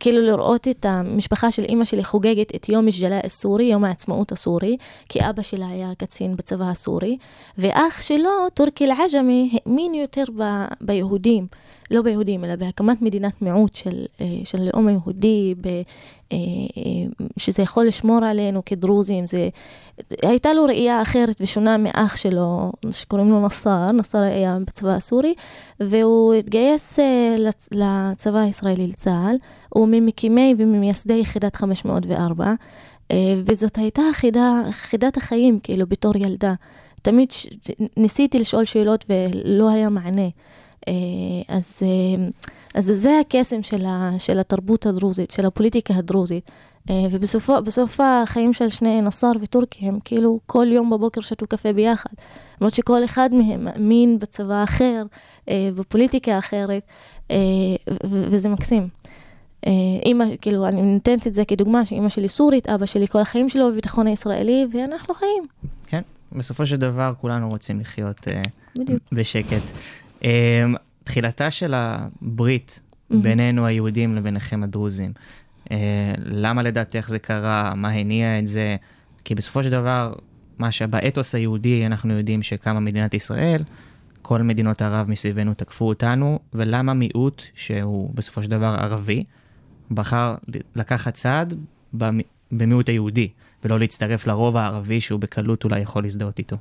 כאילו 0.01 0.23
לראות 0.23 0.68
את 0.68 0.87
המשפחה 0.88 1.51
של 1.51 1.64
אימא 1.64 1.85
שלי 1.85 2.05
חוגגת 2.05 2.55
את 2.55 2.68
יום 2.68 2.88
השג'לאء 2.88 3.27
הסורי, 3.27 3.64
יום 3.64 3.85
העצמאות 3.85 4.33
הסורי, 4.33 4.77
כי 5.09 5.18
אבא 5.31 5.42
שלה 5.42 5.68
היה 5.68 5.90
קצין 5.99 6.37
בצבא 6.37 6.64
הסורי, 6.64 7.18
ואח 7.59 8.03
שלו, 8.03 8.31
טורקי 8.55 8.85
אל-עג'מי, 8.85 9.59
האמין 9.66 9.94
יותר 9.94 10.25
ב... 10.37 10.42
ביהודים. 10.81 11.47
לא 11.90 12.03
ביהודים, 12.03 12.44
אלא 12.44 12.57
בהקמת 12.57 13.03
מדינת 13.03 13.42
מיעוט 13.42 13.74
של, 13.74 14.05
אה, 14.20 14.27
של 14.44 14.59
לאום 14.72 14.87
היהודי, 14.87 15.55
ב, 15.61 15.66
אה, 15.66 15.83
אה, 16.33 17.27
שזה 17.37 17.62
יכול 17.62 17.87
לשמור 17.87 18.24
עלינו 18.24 18.62
כדרוזים. 18.66 19.27
זה, 19.27 19.48
הייתה 20.22 20.53
לו 20.53 20.64
ראייה 20.64 21.03
אחרת 21.03 21.37
ושונה 21.40 21.77
מאח 21.77 22.16
שלו, 22.16 22.72
שקוראים 22.90 23.31
לו 23.31 23.46
נסאר, 23.46 23.92
נסאר 23.92 24.22
היה 24.22 24.59
בצבא 24.66 24.90
הסורי, 24.90 25.35
והוא 25.81 26.35
התגייס 26.35 26.98
לצבא 27.72 28.38
הישראלי, 28.38 28.87
לצה"ל. 28.87 29.37
הוא 29.68 29.88
ממקימי 29.90 30.55
וממייסדי 30.59 31.14
יחידת 31.14 31.57
504, 31.57 32.55
וזאת 33.46 33.79
הייתה 33.79 34.03
חידה, 34.12 34.62
חידת 34.70 35.16
החיים, 35.16 35.61
כאילו, 35.62 35.87
בתור 35.87 36.16
ילדה. 36.16 36.55
תמיד 37.03 37.31
ש... 37.31 37.46
ניסיתי 37.96 38.38
לשאול 38.38 38.64
שאלות 38.64 39.05
ולא 39.09 39.70
היה 39.70 39.88
מענה. 39.88 40.29
אה, 40.88 40.93
אז, 41.49 41.83
אה, 41.83 42.29
אז 42.75 42.91
זה 42.95 43.21
הקסם 43.21 43.62
של, 43.62 43.87
ה, 43.87 44.11
של 44.19 44.38
התרבות 44.38 44.87
הדרוזית, 44.87 45.31
של 45.31 45.47
הפוליטיקה 45.47 45.95
הדרוזית. 45.95 46.51
אה, 46.91 46.95
ובסוף 47.11 48.01
החיים 48.01 48.53
של 48.53 48.69
שני 48.69 49.01
נסאר 49.01 49.33
וטורקי, 49.41 49.88
הם 49.88 49.99
כאילו 50.05 50.41
כל 50.47 50.67
יום 50.73 50.91
בבוקר 50.91 51.21
שתו 51.21 51.47
קפה 51.47 51.73
ביחד. 51.73 52.11
למרות 52.61 52.75
שכל 52.75 53.05
אחד 53.05 53.31
מהם 53.33 53.64
מאמין 53.64 54.19
בצבא 54.19 54.64
אחר, 54.64 55.03
בפוליטיקה 55.51 56.38
אחרת, 56.38 56.83
וזה 58.05 58.49
מקסים. 58.49 58.88
אימא, 60.05 60.25
כאילו, 60.41 60.69
אני 60.69 60.83
נותנת 60.83 61.27
את 61.27 61.35
זה 61.35 61.45
כדוגמה, 61.45 61.87
שאימא 61.87 62.09
שלי 62.09 62.29
סורית, 62.29 62.69
אבא 62.69 62.87
שלי 62.87 63.07
כל 63.07 63.21
החיים 63.21 63.49
שלו 63.49 63.71
בביטחון 63.73 64.07
הישראלי, 64.07 64.67
ואנחנו 64.73 65.14
חיים. 65.14 65.43
כן, 65.87 66.03
בסופו 66.33 66.67
של 66.67 66.77
דבר 66.77 67.12
כולנו 67.21 67.49
רוצים 67.49 67.81
לחיות 67.81 68.29
בדיוק. 68.79 69.03
בשקט. 69.12 69.62
אה, 70.24 70.64
תחילתה 71.04 71.50
של 71.50 71.74
הברית 71.76 72.81
בינינו 73.11 73.66
היהודים 73.66 74.14
לביניכם 74.14 74.62
הדרוזים, 74.62 75.12
אה, 75.70 76.14
למה 76.18 76.62
לדעתך 76.62 77.09
זה 77.09 77.18
קרה? 77.18 77.72
מה 77.76 77.88
הניע 77.88 78.38
את 78.38 78.46
זה? 78.46 78.76
כי 79.24 79.35
בסופו 79.35 79.62
של 79.62 79.70
דבר, 79.70 80.14
מה 80.59 80.72
שבאתוס 80.72 81.35
היהודי 81.35 81.87
אנחנו 81.87 82.12
יודעים 82.12 82.42
שקמה 82.42 82.81
מדינת 82.81 83.14
ישראל, 83.14 83.61
כל 84.22 84.42
מדינות 84.42 84.83
ערב 84.83 85.11
מסביבנו 85.11 85.54
תקפו 85.54 85.88
אותנו, 85.88 86.38
ולמה 86.54 86.94
מיעוט, 86.94 87.42
שהוא 87.54 88.11
בסופו 88.14 88.42
של 88.42 88.50
דבר 88.50 88.76
ערבי, 88.78 89.24
בחר 89.90 90.35
לקחת 90.76 91.14
צעד 91.14 91.54
במיעוט 92.52 92.88
היהודי, 92.88 93.28
ולא 93.64 93.78
להצטרף 93.78 94.26
לרוב 94.26 94.57
הערבי 94.57 95.00
שהוא 95.00 95.20
בקלות 95.20 95.64
אולי 95.64 95.81
יכול 95.81 96.02
להזדהות 96.02 96.38
איתו. 96.38 96.57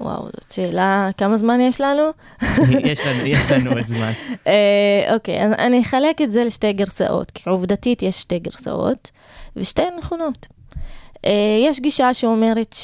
וואו, 0.00 0.24
זאת 0.24 0.50
שאלה, 0.50 1.10
כמה 1.16 1.36
זמן 1.36 1.60
יש 1.60 1.80
לנו? 1.80 2.02
יש 2.90 3.06
לנו, 3.06 3.26
יש 3.26 3.50
לנו 3.50 3.70
עוד 3.70 3.86
זמן. 3.86 4.12
אה, 4.46 5.14
אוקיי, 5.14 5.44
אז 5.44 5.52
אני 5.52 5.80
אחלק 5.80 6.22
את 6.22 6.32
זה 6.32 6.44
לשתי 6.44 6.72
גרסאות, 6.72 7.30
כי 7.30 7.50
עובדתית 7.50 8.02
יש 8.02 8.20
שתי 8.20 8.38
גרסאות, 8.38 9.10
ושתיהן 9.56 9.94
נכונות. 9.98 10.46
אה, 11.24 11.30
יש 11.66 11.80
גישה 11.80 12.14
שאומרת 12.14 12.76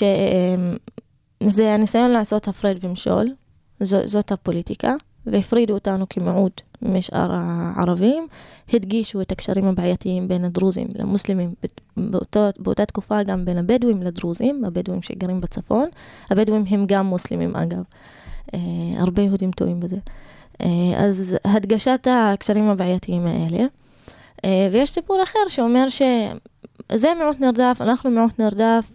שזה 1.41 1.75
הניסיון 1.75 2.11
לעשות 2.11 2.49
הפרד 2.49 2.77
ומשול, 2.81 3.35
זאת 3.81 4.33
הפוליטיקה, 4.33 4.91
והפרידו 5.27 5.75
אותנו 5.75 6.07
כמיעוט 6.11 6.61
משאר 6.83 7.31
הערבים, 7.33 8.27
הדגישו 8.73 9.21
את 9.21 9.33
הקשרים 9.33 9.65
הבעייתיים 9.65 10.29
בין 10.29 10.45
הדרוזים 10.45 10.87
למוסלמים, 10.95 11.55
באותו, 11.97 12.41
באותה 12.59 12.87
תקופה 12.87 13.23
גם 13.23 13.45
בין 13.45 13.59
הבדואים 13.59 14.03
לדרוזים, 14.03 14.65
הבדואים 14.65 15.03
שגרים 15.03 15.41
בצפון, 15.41 15.89
הבדואים 16.31 16.65
הם 16.69 16.85
גם 16.87 17.07
מוסלמים 17.07 17.57
אגב, 17.57 17.83
אה, 18.55 18.61
הרבה 18.97 19.23
יהודים 19.23 19.51
טועים 19.51 19.81
בזה. 19.81 19.97
אה, 20.61 20.69
אז 20.97 21.37
הדגשת 21.45 22.09
הקשרים 22.11 22.69
הבעייתיים 22.69 23.27
האלה, 23.27 23.65
אה, 24.45 24.69
ויש 24.73 24.91
סיפור 24.91 25.23
אחר 25.23 25.49
שאומר 25.49 25.89
שזה 25.89 27.09
מיעוט 27.19 27.41
נרדף, 27.41 27.77
אנחנו 27.81 28.11
מיעוט 28.11 28.39
נרדף, 28.39 28.91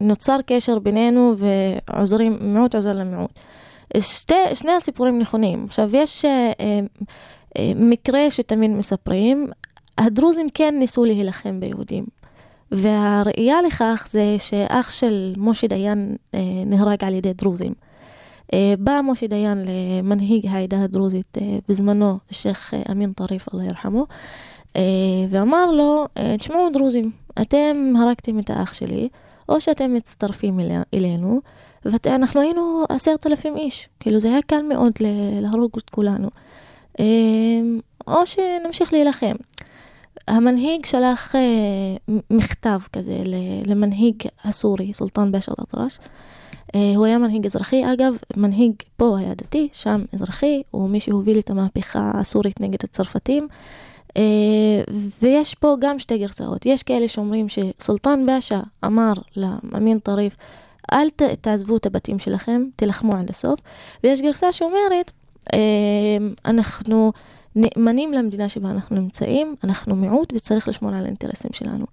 נוצר 0.00 0.38
קשר 0.46 0.78
בינינו 0.78 1.34
ועוזרים, 1.36 2.38
מיעוט 2.40 2.74
עוזר 2.74 2.92
למיעוט. 2.92 3.30
שתי, 4.00 4.34
שני 4.54 4.72
הסיפורים 4.72 5.18
נכונים. 5.18 5.64
עכשיו, 5.64 5.90
יש 5.92 6.24
אה, 6.24 6.52
אה, 6.60 6.80
אה, 7.58 7.72
מקרה 7.76 8.30
שתמיד 8.30 8.70
מספרים, 8.70 9.46
הדרוזים 9.98 10.46
כן 10.54 10.74
ניסו 10.78 11.04
להילחם 11.04 11.60
ביהודים. 11.60 12.04
והראייה 12.72 13.62
לכך 13.62 14.06
זה 14.10 14.36
שאח 14.38 14.90
של 14.90 15.34
משה 15.36 15.66
דיין 15.66 16.16
נהרג 16.66 17.04
על 17.04 17.14
ידי 17.14 17.32
דרוזים. 17.32 17.72
בא 18.78 19.00
משה 19.04 19.26
דיין 19.26 19.64
למנהיג 19.68 20.46
העדה 20.46 20.82
הדרוזית 20.82 21.38
בזמנו, 21.68 22.18
השייח' 22.30 22.74
אה, 22.74 22.82
אמין 22.90 23.12
טריף, 23.12 23.54
אללה 23.54 23.64
ירחמו, 23.64 24.06
ואמר 25.30 25.66
לו, 25.66 26.04
תשמעו 26.38 26.70
דרוזים, 26.72 27.10
אתם 27.40 27.92
הרגתם 27.98 28.38
את 28.38 28.50
האח 28.50 28.72
שלי, 28.72 29.08
או 29.48 29.60
שאתם 29.60 29.94
מצטרפים 29.94 30.60
אלינו, 30.94 31.40
ואנחנו 31.84 32.40
היינו 32.40 32.84
עשרת 32.88 33.26
אלפים 33.26 33.56
איש, 33.56 33.88
כאילו 34.00 34.20
זה 34.20 34.28
היה 34.28 34.42
קל 34.46 34.62
מאוד 34.62 34.92
להרוג 35.40 35.70
את 35.78 35.90
כולנו. 35.90 36.28
אמ, 36.98 37.80
או 38.06 38.26
שנמשיך 38.26 38.92
להילחם. 38.92 39.34
המנהיג 40.28 40.86
שלח 40.86 41.34
אה, 41.34 41.40
מכתב 42.30 42.80
כזה 42.92 43.16
למנהיג 43.66 44.14
הסורי, 44.44 44.92
סולטן 44.92 45.32
באש 45.32 45.48
אל-אטרש. 45.48 45.98
אה, 46.74 46.92
הוא 46.96 47.06
היה 47.06 47.18
מנהיג 47.18 47.46
אזרחי, 47.46 47.92
אגב, 47.92 48.14
מנהיג 48.36 48.72
פה 48.96 49.18
היה 49.18 49.34
דתי, 49.34 49.68
שם 49.72 50.04
אזרחי, 50.12 50.62
הוא 50.70 50.88
מי 50.88 51.00
שהוביל 51.00 51.38
את 51.38 51.50
המהפכה 51.50 52.10
הסורית 52.14 52.60
נגד 52.60 52.78
הצרפתים. 52.84 53.48
אה, 54.16 54.22
ויש 55.22 55.54
פה 55.54 55.76
גם 55.80 55.98
שתי 55.98 56.18
גרסאות. 56.18 56.66
יש 56.66 56.82
כאלה 56.82 57.08
שאומרים 57.08 57.46
שסולטן 57.48 58.26
באשה 58.26 58.60
אמר 58.84 59.12
לאמין 59.36 59.98
טריף, 59.98 60.36
אל 60.92 61.10
ת, 61.10 61.22
תעזבו 61.22 61.76
את 61.76 61.86
הבתים 61.86 62.18
שלכם, 62.18 62.62
תילחמו 62.76 63.16
עד 63.16 63.30
הסוף. 63.30 63.60
ויש 64.04 64.20
גרסה 64.20 64.52
שאומרת, 64.52 65.10
אה, 65.52 65.58
אנחנו 66.44 67.12
נאמנים 67.56 68.12
למדינה 68.12 68.48
שבה 68.48 68.70
אנחנו 68.70 68.96
נמצאים, 68.96 69.56
אנחנו 69.64 69.96
מיעוט 69.96 70.32
וצריך 70.36 70.68
לשמור 70.68 70.94
על 70.94 71.04
האינטרסים 71.04 71.50
שלנו. 71.52 71.86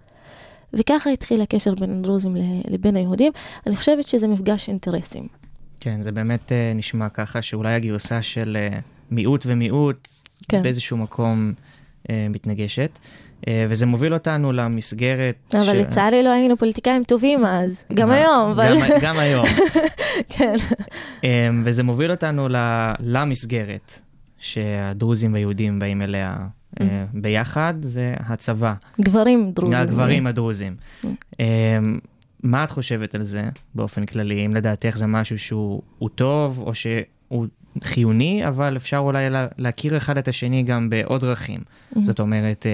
וככה 0.74 1.10
התחיל 1.10 1.42
הקשר 1.42 1.76
בין 1.76 2.00
הדרוזים 2.00 2.36
לבין 2.68 2.96
היהודים. 2.96 3.32
אני 3.68 3.76
חושבת 3.76 4.08
שזה 4.08 4.28
מפגש 4.28 4.70
אינטרסים. 4.70 5.28
כן, 5.80 6.02
זה 6.02 6.12
באמת 6.12 6.52
uh, 6.52 6.78
נשמע 6.78 7.10
ככה 7.10 7.42
שאולי 7.42 7.74
הגרסה 7.74 8.22
של 8.22 8.58
uh, 8.72 8.82
מיעוט 9.12 9.44
ומיעוט 9.46 10.08
כן. 10.50 10.64
באיזשהו 10.64 10.98
מקום 10.98 11.54
uh, 12.04 12.10
מתנגשת. 12.30 13.00
אה, 13.48 13.66
וזה 13.70 13.86
מוביל 13.86 14.14
אותנו 14.14 14.52
למסגרת... 14.52 15.56
אבל 15.56 15.64
ש... 15.64 15.68
לצערי 15.68 16.24
לא 16.24 16.30
היינו 16.30 16.58
פוליטיקאים 16.58 17.04
טובים 17.04 17.46
אז, 17.46 17.84
גם 17.94 18.12
היום, 18.12 18.52
אבל... 18.52 18.76
גם, 18.80 18.98
גם 19.02 19.20
היום. 19.20 19.46
כן. 20.30 20.56
אה, 21.24 21.50
וזה 21.64 21.84
מוביל 21.84 22.12
אותנו 22.12 22.48
למסגרת 23.00 24.00
שהדרוזים 24.38 25.34
והיהודים 25.34 25.80
באים 25.80 26.02
אליה 26.02 26.36
אה, 26.82 26.86
mm. 26.86 27.18
ביחד, 27.22 27.74
זה 27.82 28.14
הצבא. 28.20 28.74
גברים 29.02 29.52
דרוזים. 29.52 29.82
הגברים 29.82 30.28
הדרוזים. 30.28 30.76
Mm. 31.04 31.08
מה 32.44 32.64
את 32.64 32.72
חושבת 32.72 33.16
על 33.16 33.24
זה 33.24 33.50
באופן 33.76 34.06
כללי? 34.06 34.46
אם 34.46 34.54
לדעתך 34.54 34.98
זה 34.98 35.08
משהו 35.08 35.40
שהוא 35.40 36.10
טוב, 36.16 36.64
או 36.66 36.76
שהוא 36.76 37.48
חיוני, 37.84 38.48
אבל 38.48 38.78
אפשר 38.78 38.98
אולי 38.98 39.26
להכיר 39.58 39.98
אחד 39.98 40.18
את 40.18 40.28
השני 40.28 40.64
גם 40.64 40.90
בעוד 40.90 41.22
דרכים. 41.22 41.60
Mm-hmm. 41.60 42.00
זאת 42.04 42.20
אומרת, 42.20 42.66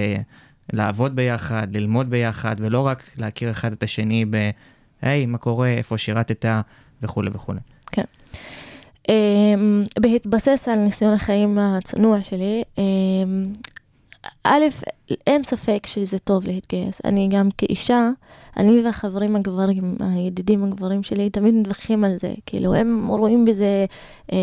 לעבוד 0.74 1.16
ביחד, 1.16 1.68
ללמוד 1.72 2.10
ביחד, 2.10 2.56
ולא 2.60 2.88
רק 2.88 3.04
להכיר 3.18 3.52
אחד 3.52 3.72
את 3.72 3.84
השני 3.84 4.26
ב, 4.30 4.50
היי, 5.02 5.26
מה 5.26 5.38
קורה, 5.38 5.68
איפה 5.68 5.98
שירתת, 5.98 6.46
וכולי 7.02 7.30
וכולי. 7.34 7.60
כן. 7.92 8.04
Um, 9.08 9.08
בהתבסס 10.00 10.68
על 10.72 10.80
ניסיון 10.80 11.14
החיים 11.14 11.60
הצנוע 11.60 12.24
שלי, 12.24 12.64
um, 12.76 12.80
א', 14.44 14.64
אין 15.28 15.44
ספק 15.44 15.86
שזה 15.86 16.20
טוב 16.20 16.46
להתגייס. 16.46 17.02
אני 17.06 17.30
גם 17.32 17.50
כאישה, 17.58 18.10
אני 18.58 18.82
והחברים 18.82 19.36
הגברים, 19.36 19.96
הידידים 20.00 20.64
הגברים 20.64 21.04
שלי, 21.04 21.30
תמיד 21.30 21.54
מתווכחים 21.54 22.04
על 22.04 22.18
זה. 22.18 22.34
כאילו, 22.46 22.74
הם 22.74 23.08
רואים 23.08 23.46
בזה, 23.46 23.86
אה, 24.34 24.38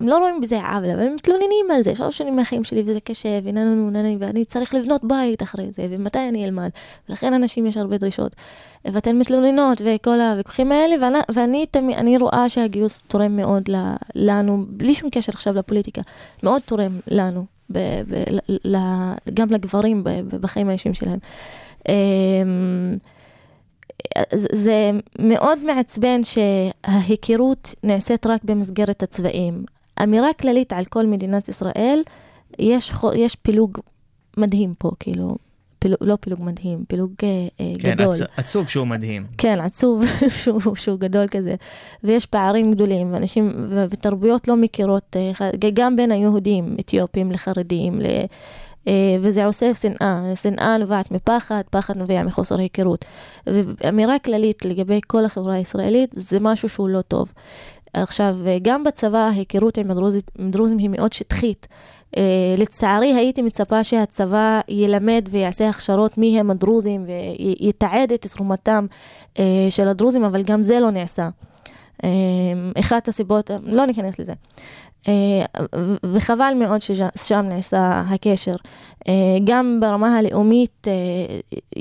הם 0.00 0.08
לא 0.08 0.18
רואים 0.18 0.40
בזה 0.40 0.60
עוול, 0.60 0.90
אבל 0.90 1.00
הם 1.00 1.14
מתלוננים 1.14 1.70
על 1.74 1.82
זה. 1.82 1.94
שלוש 1.94 2.18
שנים 2.18 2.36
מהחיים 2.36 2.64
שלי 2.64 2.82
וזה 2.86 3.00
קשה, 3.00 3.38
ואיננו 3.44 3.90
ננני, 3.90 4.16
ואני 4.20 4.44
צריך 4.44 4.74
לבנות 4.74 5.04
בית 5.04 5.42
אחרי 5.42 5.72
זה, 5.72 5.86
ומתי 5.90 6.28
אני 6.28 6.44
אלמד. 6.44 6.70
ולכן 7.08 7.34
אנשים 7.34 7.66
יש 7.66 7.76
הרבה 7.76 7.98
דרישות. 7.98 8.36
ואתן 8.84 9.18
מתלוננות, 9.18 9.80
וכל 9.84 10.20
הוויכוחים 10.20 10.72
האלה, 10.72 10.94
ואני, 11.00 11.18
ואני 11.34 11.66
תמיד, 11.70 11.96
אני 11.96 12.18
רואה 12.18 12.48
שהגיוס 12.48 13.02
תורם 13.02 13.36
מאוד 13.36 13.70
לנו, 14.14 14.64
בלי 14.68 14.94
שום 14.94 15.10
קשר 15.10 15.32
עכשיו 15.34 15.54
לפוליטיקה, 15.54 16.02
מאוד 16.42 16.62
תורם 16.62 16.98
לנו. 17.08 17.44
ב, 17.72 17.78
ב, 18.08 18.22
ל, 18.64 18.76
גם 19.34 19.50
לגברים 19.50 20.04
בחיים 20.40 20.68
האישיים 20.68 20.94
שלהם. 20.94 21.18
זה 24.34 24.90
מאוד 25.18 25.58
מעצבן 25.64 26.20
שההיכרות 26.24 27.74
נעשית 27.82 28.26
רק 28.26 28.44
במסגרת 28.44 29.02
הצבעים. 29.02 29.64
אמירה 30.02 30.32
כללית 30.32 30.72
על 30.72 30.84
כל 30.84 31.06
מדינת 31.06 31.48
ישראל, 31.48 32.02
יש, 32.58 32.92
יש 33.14 33.34
פילוג 33.34 33.78
מדהים 34.36 34.74
פה, 34.78 34.90
כאילו, 35.00 35.36
פילוג, 35.78 35.98
לא 36.00 36.16
פילוג 36.20 36.42
מדהים, 36.42 36.84
פילוג 36.88 37.10
אה, 37.22 37.28
אה 37.60 37.72
כן, 37.78 37.94
גדול. 37.94 38.14
כן, 38.14 38.24
עצוב 38.36 38.68
שהוא 38.68 38.86
מדהים. 38.86 39.26
כן, 39.38 39.60
עצוב 39.60 40.04
שהוא, 40.42 40.74
שהוא 40.74 40.98
גדול 40.98 41.28
כזה. 41.28 41.54
ויש 42.04 42.26
פערים 42.26 42.72
גדולים, 42.72 43.12
ואנשים, 43.12 43.68
ותרבויות 43.90 44.48
לא 44.48 44.56
מכירות, 44.56 45.16
אה, 45.16 45.50
גם 45.74 45.96
בין 45.96 46.10
היהודים, 46.10 46.76
אתיופים 46.80 47.32
לחרדים, 47.32 48.00
ל... 48.00 48.06
אה, 48.88 48.92
וזה 49.20 49.44
עושה 49.44 49.74
שנאה, 49.74 50.22
שנאה 50.34 50.78
נובעת 50.78 51.10
מפחד, 51.10 51.62
פחד 51.70 51.96
נובע 51.96 52.22
מחוסר 52.22 52.58
היכרות. 52.58 53.04
ואמירה 53.46 54.18
כללית 54.18 54.64
לגבי 54.64 55.00
כל 55.06 55.24
החברה 55.24 55.54
הישראלית, 55.54 56.10
זה 56.16 56.38
משהו 56.40 56.68
שהוא 56.68 56.88
לא 56.88 57.00
טוב. 57.00 57.32
עכשיו, 57.92 58.36
גם 58.62 58.84
בצבא 58.84 59.18
ההיכרות 59.18 59.78
עם 59.78 59.90
הדרוזים 59.90 60.78
היא 60.78 60.88
מאוד 60.88 61.12
שטחית. 61.12 61.66
Uh, 62.16 62.18
לצערי 62.58 63.14
הייתי 63.14 63.42
מצפה 63.42 63.84
שהצבא 63.84 64.60
ילמד 64.68 65.28
ויעשה 65.30 65.68
הכשרות 65.68 66.18
מי 66.18 66.40
הם 66.40 66.50
הדרוזים 66.50 67.06
ויתעד 67.06 68.12
את 68.12 68.26
תרומתם 68.26 68.86
של 69.70 69.88
הדרוזים, 69.88 70.24
אבל 70.24 70.42
גם 70.42 70.62
זה 70.62 70.80
לא 70.80 70.90
נעשה. 70.90 71.28
Uh, 72.04 72.80
אחת 72.80 73.08
הסיבות, 73.08 73.50
לא 73.62 73.86
ניכנס 73.86 74.18
לזה. 74.18 74.32
Uh, 75.02 75.08
וחבל 76.04 76.52
מאוד 76.58 76.80
ששם 76.80 77.46
נעשה 77.48 78.02
הקשר. 78.06 78.54
Uh, 78.54 79.08
גם 79.44 79.78
ברמה 79.80 80.18
הלאומית, 80.18 80.86
uh, 80.86 81.78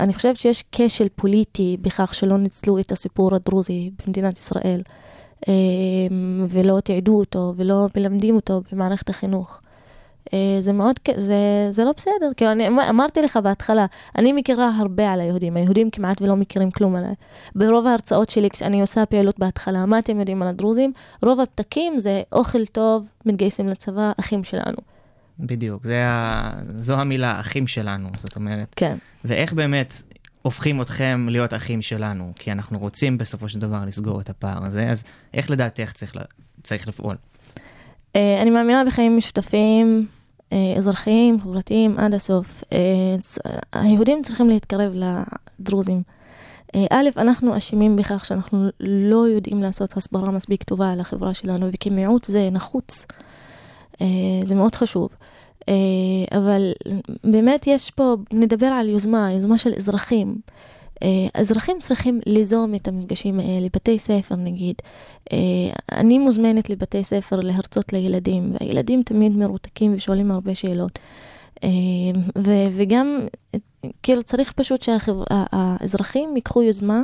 אני 0.00 0.12
חושבת 0.14 0.36
שיש 0.36 0.64
כשל 0.72 1.08
פוליטי 1.16 1.76
בכך 1.80 2.14
שלא 2.14 2.36
ניצלו 2.36 2.78
את 2.78 2.92
הסיפור 2.92 3.34
הדרוזי 3.34 3.90
במדינת 4.06 4.38
ישראל. 4.38 4.82
אה, 5.48 5.54
ולא 6.48 6.80
תיעדו 6.80 7.18
אותו 7.18 7.52
ולא 7.56 7.86
מלמדים 7.96 8.34
אותו 8.34 8.60
במערכת 8.72 9.10
החינוך. 9.10 9.60
אה, 10.34 10.60
זה 10.60 10.72
מאוד, 10.72 10.96
זה, 11.16 11.34
זה 11.70 11.84
לא 11.84 11.92
בסדר, 11.96 12.30
כאילו 12.36 12.52
אני 12.52 12.68
אמ-, 12.68 12.78
אמרתי 12.78 13.22
לך 13.22 13.36
בהתחלה, 13.36 13.86
אני 14.18 14.32
מכירה 14.32 14.70
הרבה 14.76 15.12
על 15.12 15.20
היהודים, 15.20 15.56
היהודים 15.56 15.90
כמעט 15.90 16.22
ולא 16.22 16.36
מכירים 16.36 16.70
כלום 16.70 16.96
עליי. 16.96 17.14
ברוב 17.54 17.86
ההרצאות 17.86 18.30
שלי, 18.30 18.50
כשאני 18.50 18.80
עושה 18.80 19.06
פעילות 19.06 19.38
בהתחלה, 19.38 19.86
מה 19.86 19.98
אתם 19.98 20.20
יודעים 20.20 20.42
על 20.42 20.48
הדרוזים? 20.48 20.92
רוב 21.22 21.40
הפתקים 21.40 21.98
זה 21.98 22.22
אוכל 22.32 22.66
טוב, 22.66 23.08
מתגייסים 23.26 23.68
לצבא, 23.68 24.12
אחים 24.20 24.44
שלנו. 24.44 24.76
בדיוק, 25.38 25.84
זה 25.84 26.06
ה... 26.06 26.50
זו 26.78 26.94
המילה, 26.94 27.40
אחים 27.40 27.66
שלנו, 27.66 28.08
זאת 28.16 28.36
אומרת. 28.36 28.74
כן. 28.76 28.96
ואיך 29.24 29.52
באמת 29.52 30.02
הופכים 30.42 30.82
אתכם 30.82 31.26
להיות 31.30 31.54
אחים 31.54 31.82
שלנו? 31.82 32.32
כי 32.36 32.52
אנחנו 32.52 32.78
רוצים 32.78 33.18
בסופו 33.18 33.48
של 33.48 33.58
דבר 33.58 33.84
לסגור 33.86 34.20
את 34.20 34.30
הפער 34.30 34.64
הזה, 34.64 34.90
אז 34.90 35.04
איך 35.34 35.50
לדעתך 35.50 35.92
צריך, 35.92 36.12
צריך 36.62 36.88
לפעול? 36.88 37.16
אה, 38.16 38.42
אני 38.42 38.50
מאמינה 38.50 38.84
בחיים 38.84 39.16
משותפים, 39.16 40.06
אזרחיים, 40.76 41.40
חברתיים, 41.40 41.98
עד 41.98 42.14
הסוף. 42.14 42.64
אה, 42.72 42.78
היהודים 43.72 44.22
צריכים 44.22 44.48
להתקרב 44.48 44.92
לדרוזים. 44.94 46.02
א', 46.90 47.08
אנחנו 47.16 47.56
אשמים 47.56 47.96
בכך 47.96 48.24
שאנחנו 48.24 48.68
לא 48.80 49.28
יודעים 49.28 49.62
לעשות 49.62 49.96
הסברה 49.96 50.30
מספיק 50.30 50.62
טובה 50.62 50.92
על 50.92 51.00
החברה 51.00 51.34
שלנו, 51.34 51.66
וכמיעוט 51.72 52.24
זה 52.24 52.48
נחוץ. 52.52 53.06
זה 54.44 54.54
מאוד 54.54 54.74
חשוב. 54.74 55.08
אבל 56.32 56.72
באמת 57.24 57.66
יש 57.66 57.90
פה, 57.90 58.16
נדבר 58.32 58.66
על 58.66 58.88
יוזמה, 58.88 59.32
יוזמה 59.32 59.58
של 59.58 59.74
אזרחים. 59.76 60.36
אזרחים 61.34 61.76
צריכים 61.80 62.20
ליזום 62.26 62.74
את 62.74 62.88
המפגשים 62.88 63.40
האלה, 63.40 63.66
בתי 63.74 63.98
ספר 63.98 64.36
נגיד. 64.36 64.74
אה, 65.32 65.38
אני 65.92 66.18
מוזמנת 66.18 66.70
לבתי 66.70 67.04
ספר 67.04 67.40
להרצות 67.40 67.92
לילדים, 67.92 68.52
והילדים 68.60 69.02
תמיד 69.02 69.36
מרותקים 69.36 69.94
ושואלים 69.94 70.30
הרבה 70.30 70.54
שאלות. 70.54 70.98
אה, 71.64 71.68
ו- 72.38 72.68
וגם, 72.72 73.26
כאילו 74.02 74.22
צריך 74.22 74.52
פשוט 74.52 74.82
שהאזרחים 74.82 76.36
ייקחו 76.36 76.62
יוזמה 76.62 77.02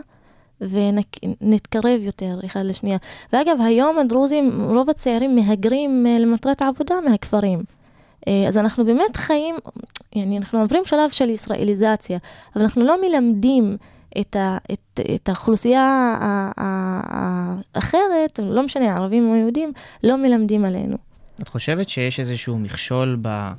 ונתקרב 0.61 2.00
יותר 2.02 2.38
אחד 2.44 2.64
לשנייה. 2.64 2.98
ואגב, 3.33 3.57
היום 3.61 3.98
הדרוזים, 3.98 4.61
רוב 4.70 4.90
הצעירים 4.90 5.37
מהגרים 5.37 6.07
אה, 6.07 6.18
למטרת 6.18 6.62
העבודה 6.62 6.94
מהכפרים. 7.09 7.62
אז 8.48 8.58
אנחנו 8.58 8.85
באמת 8.85 9.16
חיים, 9.16 9.54
אנחנו 10.38 10.61
עוברים 10.61 10.82
שלב 10.85 11.11
של 11.11 11.30
ישראליזציה, 11.30 12.18
אבל 12.56 12.62
אנחנו 12.62 12.85
לא 12.85 12.96
מלמדים 13.02 13.76
את, 14.20 14.37
ה, 14.37 14.58
את, 14.72 15.00
את 15.14 15.28
האוכלוסייה 15.28 16.16
האחרת, 17.74 18.40
לא 18.42 18.62
משנה, 18.62 18.96
ערבים 18.96 19.28
או 19.28 19.37
יהודים, 19.37 19.72
לא 20.04 20.16
מלמדים 20.16 20.64
עלינו. 20.64 20.96
את 21.42 21.48
חושבת 21.48 21.88
שיש 21.88 22.20
איזשהו 22.20 22.58
מכשול 22.58 23.18
ב... 23.22 23.52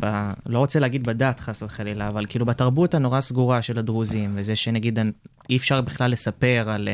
ב... 0.00 0.32
לא 0.46 0.58
רוצה 0.58 0.78
להגיד 0.78 1.02
בדת, 1.02 1.40
חס 1.40 1.62
וחלילה, 1.62 2.08
אבל 2.08 2.26
כאילו 2.28 2.46
בתרבות 2.46 2.94
הנורא 2.94 3.20
סגורה 3.20 3.62
של 3.62 3.78
הדרוזים, 3.78 4.32
וזה 4.34 4.56
שנגיד 4.56 4.98
אי 5.50 5.56
אפשר 5.56 5.80
בכלל 5.80 6.10
לספר 6.10 6.64
על 6.70 6.88
uh, 6.88 6.90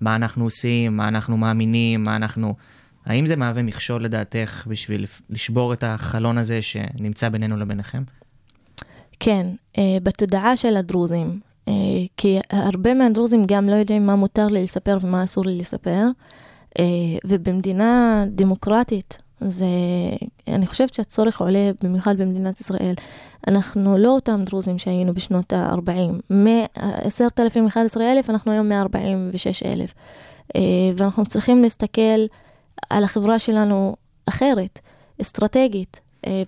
מה 0.00 0.16
אנחנו 0.16 0.44
עושים, 0.44 0.96
מה 0.96 1.08
אנחנו 1.08 1.36
מאמינים, 1.36 2.02
מה 2.02 2.16
אנחנו... 2.16 2.54
האם 3.06 3.26
זה 3.26 3.36
מהווה 3.36 3.62
מכשול 3.62 4.04
לדעתך 4.04 4.64
בשביל 4.66 5.06
לשבור 5.30 5.72
את 5.72 5.84
החלון 5.84 6.38
הזה 6.38 6.62
שנמצא 6.62 7.28
בינינו 7.28 7.56
לביניכם? 7.56 8.02
כן, 9.20 9.46
uh, 9.76 9.80
בתודעה 10.02 10.56
של 10.56 10.76
הדרוזים, 10.76 11.40
אה, 11.68 11.72
כי 12.16 12.38
הרבה 12.50 12.94
מהדרוזים 12.94 13.44
גם 13.46 13.68
לא 13.68 13.74
יודעים 13.74 14.06
מה 14.06 14.16
מותר 14.16 14.46
לי 14.46 14.62
לספר 14.62 14.98
ומה 15.00 15.24
אסור 15.24 15.44
לי 15.44 15.58
לספר, 15.58 16.06
אה, 16.78 16.84
ובמדינה 17.24 18.24
דמוקרטית, 18.28 19.18
זה, 19.40 19.66
אני 20.48 20.66
חושבת 20.66 20.94
שהצורך 20.94 21.40
עולה 21.40 21.70
במיוחד 21.82 22.16
במדינת 22.18 22.60
ישראל. 22.60 22.94
אנחנו 23.48 23.98
לא 23.98 24.08
אותם 24.08 24.42
דרוזים 24.44 24.78
שהיינו 24.78 25.14
בשנות 25.14 25.52
ה-40. 25.52 26.32
מ-10,000, 26.34 27.68
11,000, 27.68 28.30
אנחנו 28.30 28.52
היום 28.52 28.68
146,000. 28.68 29.94
אה, 30.56 30.60
ואנחנו 30.96 31.26
צריכים 31.26 31.62
להסתכל 31.62 32.26
על 32.90 33.04
החברה 33.04 33.38
שלנו 33.38 33.96
אחרת, 34.26 34.78
אסטרטגית, 35.20 36.00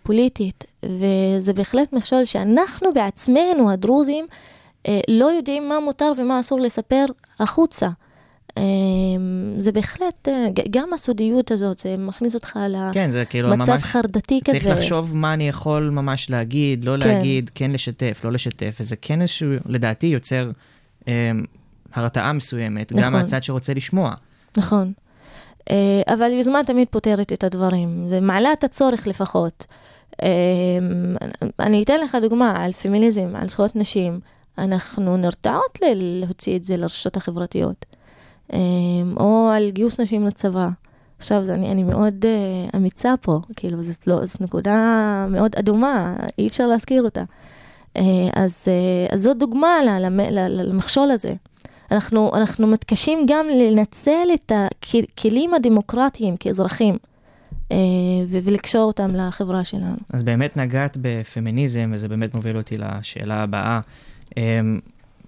פוליטית, 0.03 0.65
וזה 0.83 1.53
בהחלט 1.53 1.93
מכשול 1.93 2.25
שאנחנו 2.25 2.95
בעצמנו, 2.95 3.71
הדרוזים, 3.71 4.27
אה, 4.89 5.01
לא 5.09 5.33
יודעים 5.33 5.69
מה 5.69 5.81
מותר 5.81 6.13
ומה 6.19 6.41
אסור 6.41 6.61
לספר 6.61 7.05
החוצה. 7.41 7.89
אה, 8.59 8.63
זה 9.59 9.73
בהחלט, 9.73 10.29
אה, 10.29 10.47
גם 10.71 10.93
הסודיות 10.93 11.51
הזאת, 11.51 11.77
זה 11.79 11.97
מכניס 11.99 12.35
אותך 12.35 12.57
למצב 12.57 12.93
כן, 12.95 13.11
כאילו 13.31 13.57
חרדתי 13.79 14.41
צריך 14.45 14.63
כזה. 14.63 14.69
צריך 14.69 14.79
לחשוב 14.79 15.17
מה 15.17 15.35
אני 15.35 15.49
יכול 15.49 15.91
ממש 15.91 16.31
להגיד, 16.31 16.85
לא 16.85 16.97
כן. 17.03 17.09
להגיד, 17.09 17.51
כן 17.55 17.71
לשתף, 17.71 18.21
לא 18.25 18.33
לשתף, 18.33 18.77
וזה 18.81 18.97
כן 18.97 19.21
איזשהו, 19.21 19.49
לדעתי, 19.67 20.07
יוצר 20.07 20.51
אה, 21.09 21.31
הרתעה 21.95 22.33
מסוימת, 22.33 22.93
נכון. 22.93 23.05
גם 23.05 23.13
מהצד 23.13 23.43
שרוצה 23.43 23.75
לשמוע. 23.75 24.15
נכון. 24.57 24.93
אה, 25.71 26.15
אבל 26.15 26.31
יוזמה 26.31 26.61
תמיד 26.67 26.89
פותרת 26.91 27.33
את 27.33 27.45
הדברים, 27.45 28.09
זה 28.09 28.21
מעלה 28.21 28.53
את 28.53 28.65
הצורך 28.65 29.07
לפחות. 29.07 29.67
אה, 30.23 30.29
אני 31.61 31.83
אתן 31.83 32.01
לך 32.01 32.17
דוגמה 32.23 32.65
על 32.65 32.73
פמיניזם, 32.73 33.37
על 33.37 33.49
זכויות 33.49 33.77
נשים. 33.77 34.21
אנחנו 34.59 35.17
נרתעות 35.17 35.79
להוציא 35.83 36.57
את 36.57 36.65
זה 36.65 36.77
לרשתות 36.77 37.17
החברתיות, 37.17 37.87
אמ, 38.53 38.59
או 39.21 39.51
על 39.55 39.71
גיוס 39.71 40.01
נשים 40.01 40.27
לצבא. 40.27 40.69
עכשיו, 41.19 41.43
אני, 41.51 41.73
אני 41.73 41.83
מאוד 41.83 42.25
uh, 42.25 42.77
אמיצה 42.77 43.15
פה, 43.21 43.41
כאילו, 43.57 43.83
זו 43.83 43.93
לא, 44.07 44.21
נקודה 44.41 45.27
מאוד 45.31 45.57
אדומה, 45.57 46.17
אי 46.39 46.49
אפשר 46.49 46.67
להזכיר 46.67 47.03
אותה. 47.03 47.23
Uh, 47.99 48.01
אז, 48.33 48.69
uh, 48.69 49.13
אז 49.15 49.23
זו 49.23 49.35
דוגמה 49.35 49.79
למכשול 50.51 51.11
הזה. 51.11 51.35
אנחנו, 51.93 52.31
אנחנו 52.35 52.67
מתקשים 52.67 53.27
גם 53.29 53.47
לנצל 53.49 54.29
את 54.35 54.53
הכלים 54.55 55.55
הדמוקרטיים 55.55 56.37
כאזרחים. 56.37 56.97
ולקשור 58.29 58.83
אותם 58.83 59.15
לחברה 59.15 59.65
שלנו. 59.65 59.97
אז 60.13 60.23
באמת 60.23 60.57
נגעת 60.57 60.97
בפמיניזם, 61.01 61.91
וזה 61.95 62.09
באמת 62.09 62.35
מוביל 62.35 62.57
אותי 62.57 62.75
לשאלה 62.79 63.43
הבאה. 63.43 63.81
אמ, 64.37 64.81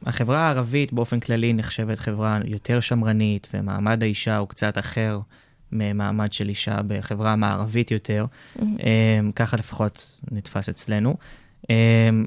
החברה 0.06 0.38
הערבית 0.38 0.92
באופן 0.92 1.20
כללי 1.20 1.52
נחשבת 1.52 1.98
חברה 1.98 2.38
יותר 2.44 2.80
שמרנית, 2.80 3.48
ומעמד 3.54 4.02
האישה 4.02 4.36
הוא 4.36 4.48
קצת 4.48 4.78
אחר 4.78 5.20
ממעמד 5.72 6.32
של 6.32 6.48
אישה 6.48 6.80
בחברה 6.86 7.32
המערבית 7.32 7.90
יותר. 7.90 8.26
Mm-hmm. 8.56 8.62
ככה 9.36 9.56
לפחות 9.56 10.18
נתפס 10.30 10.68
אצלנו. 10.68 11.16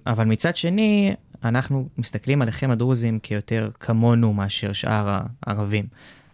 אבל 0.07 0.25
מצד 0.25 0.55
שני, 0.55 1.13
אנחנו 1.43 1.87
מסתכלים 1.97 2.41
עליכם 2.41 2.71
הדרוזים 2.71 3.19
כיותר 3.19 3.69
כמונו 3.79 4.33
מאשר 4.33 4.73
שאר 4.73 5.19
הערבים. 5.45 5.85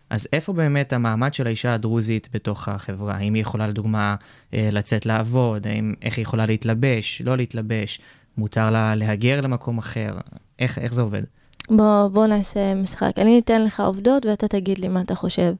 אז 0.10 0.28
איפה 0.34 0.54
באמת 0.54 0.94
המעמד 0.94 1.34
של 1.34 1.48
האישה 1.48 1.74
הדרוזית 1.74 2.30
בתוך 2.34 2.68
החברה? 2.68 3.16
האם 3.16 3.34
היא 3.34 3.42
יכולה 3.42 3.68
לדוגמה 3.68 4.16
אה, 4.54 4.70
לצאת 4.72 5.06
לעבוד? 5.06 5.68
האם, 5.68 5.94
איך 6.02 6.18
היא 6.18 6.24
יכולה 6.24 6.46
להתלבש, 6.46 7.22
לא 7.22 7.38
להתלבש? 7.38 8.00
מותר 8.38 8.72
לה 8.72 8.96
להגר 8.96 9.42
למקום 9.42 9.78
אחר? 9.78 10.18
איך, 10.60 10.80
איך 10.80 10.94
זה 10.94 11.02
עובד? 11.02 11.24
בוא, 11.70 12.08
בוא 12.08 12.28
נעשה 12.28 12.76
משחק. 12.76 13.12
אני 13.18 13.40
אתן 13.40 13.62
לך 13.64 13.80
עובדות 13.80 14.26
ואתה 14.26 14.48
תגיד 14.48 14.78
לי 14.78 14.88
מה 14.88 15.02
אתה 15.02 15.16
חושב. 15.16 15.54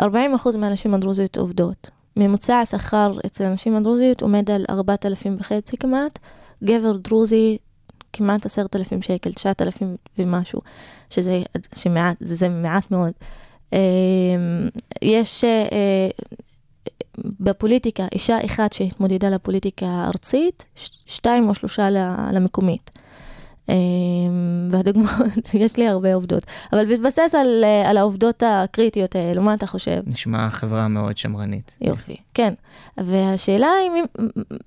40% 0.00 0.04
מהנשים 0.58 0.94
הדרוזיות 0.94 1.36
עובדות. 1.36 1.90
ממוצע 2.16 2.58
השכר 2.58 3.12
אצל 3.26 3.44
הנשים 3.44 3.76
הדרוזיות 3.76 4.22
עומד 4.22 4.50
על 4.50 4.64
4,000 4.70 5.36
וחצי 5.38 5.76
כמעט. 5.76 6.18
גבר 6.64 6.96
דרוזי 6.96 7.58
כמעט 8.12 8.46
10,000 8.46 9.02
שקל, 9.02 9.32
9,000 9.32 9.96
ומשהו, 10.18 10.60
שזה 11.10 11.38
שמעט, 11.74 12.16
זה, 12.20 12.34
זה 12.34 12.48
מעט 12.48 12.90
מאוד. 12.90 13.12
אמ, 13.72 13.78
יש 15.02 15.44
אה, 15.44 16.08
בפוליטיקה, 17.40 18.06
אישה 18.12 18.38
אחת 18.44 18.72
שהתמודדה 18.72 19.30
לפוליטיקה 19.30 19.86
הארצית, 19.86 20.64
שתיים 21.06 21.48
או 21.48 21.54
שלושה 21.54 21.90
למקומית. 22.32 22.90
אמ, 23.68 23.74
והדוגמאות, 24.70 25.54
יש 25.64 25.76
לי 25.76 25.88
הרבה 25.88 26.14
עובדות, 26.14 26.42
אבל 26.72 26.86
בהתבסס 26.86 27.34
על, 27.34 27.64
על 27.86 27.96
העובדות 27.96 28.42
הקריטיות 28.46 29.16
האלו, 29.16 29.42
מה 29.42 29.54
אתה 29.54 29.66
חושב? 29.66 30.00
נשמע 30.06 30.50
חברה 30.50 30.88
מאוד 30.88 31.18
שמרנית. 31.18 31.72
יופי, 31.80 32.16
כן. 32.34 32.54
והשאלה 32.98 33.68
היא, 33.72 34.02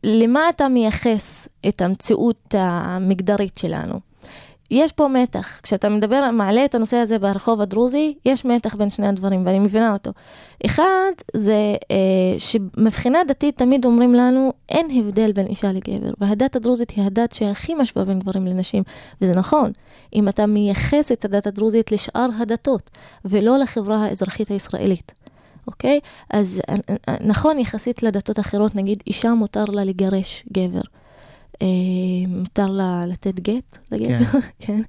למה 0.03 0.49
אתה 0.49 0.67
מייחס 0.67 1.47
את 1.67 1.81
המציאות 1.81 2.55
המגדרית 2.57 3.57
שלנו? 3.57 4.10
יש 4.71 4.91
פה 4.91 5.07
מתח. 5.07 5.59
כשאתה 5.63 5.89
מדבר, 5.89 6.29
מעלה 6.33 6.65
את 6.65 6.75
הנושא 6.75 6.97
הזה 6.97 7.19
ברחוב 7.19 7.61
הדרוזי, 7.61 8.13
יש 8.25 8.45
מתח 8.45 8.75
בין 8.75 8.89
שני 8.89 9.07
הדברים, 9.07 9.45
ואני 9.45 9.59
מבינה 9.59 9.93
אותו. 9.93 10.11
אחד, 10.65 11.11
זה 11.35 11.75
אה, 11.91 12.39
שמבחינה 12.39 13.19
דתית 13.27 13.57
תמיד 13.57 13.85
אומרים 13.85 14.13
לנו, 14.13 14.53
אין 14.69 14.87
הבדל 14.99 15.31
בין 15.31 15.47
אישה 15.47 15.71
לגבר, 15.71 16.09
והדת 16.17 16.55
הדרוזית 16.55 16.89
היא 16.89 17.05
הדת 17.05 17.31
שהכי 17.31 17.73
משווה 17.73 18.05
בין 18.05 18.19
גברים 18.19 18.47
לנשים, 18.47 18.83
וזה 19.21 19.31
נכון. 19.35 19.71
אם 20.15 20.29
אתה 20.29 20.45
מייחס 20.45 21.11
את 21.11 21.25
הדת 21.25 21.47
הדרוזית 21.47 21.91
לשאר 21.91 22.27
הדתות, 22.39 22.89
ולא 23.25 23.57
לחברה 23.57 24.05
האזרחית 24.05 24.49
הישראלית. 24.49 25.11
אוקיי? 25.67 25.99
אז 26.29 26.61
אה, 26.69 26.75
אה, 27.09 27.15
נכון, 27.21 27.59
יחסית 27.59 28.03
לדתות 28.03 28.39
אחרות, 28.39 28.75
נגיד 28.75 29.03
אישה 29.07 29.33
מותר 29.33 29.65
לה 29.65 29.83
לגרש 29.83 30.43
גבר. 30.53 30.81
מותר 32.27 32.67
לה 32.67 33.05
לתת 33.07 33.39
גט 33.39 33.77
לגבר, 33.91 34.25
כן. 34.31 34.39
כן. 34.59 34.81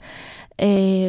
אה, 0.61 1.07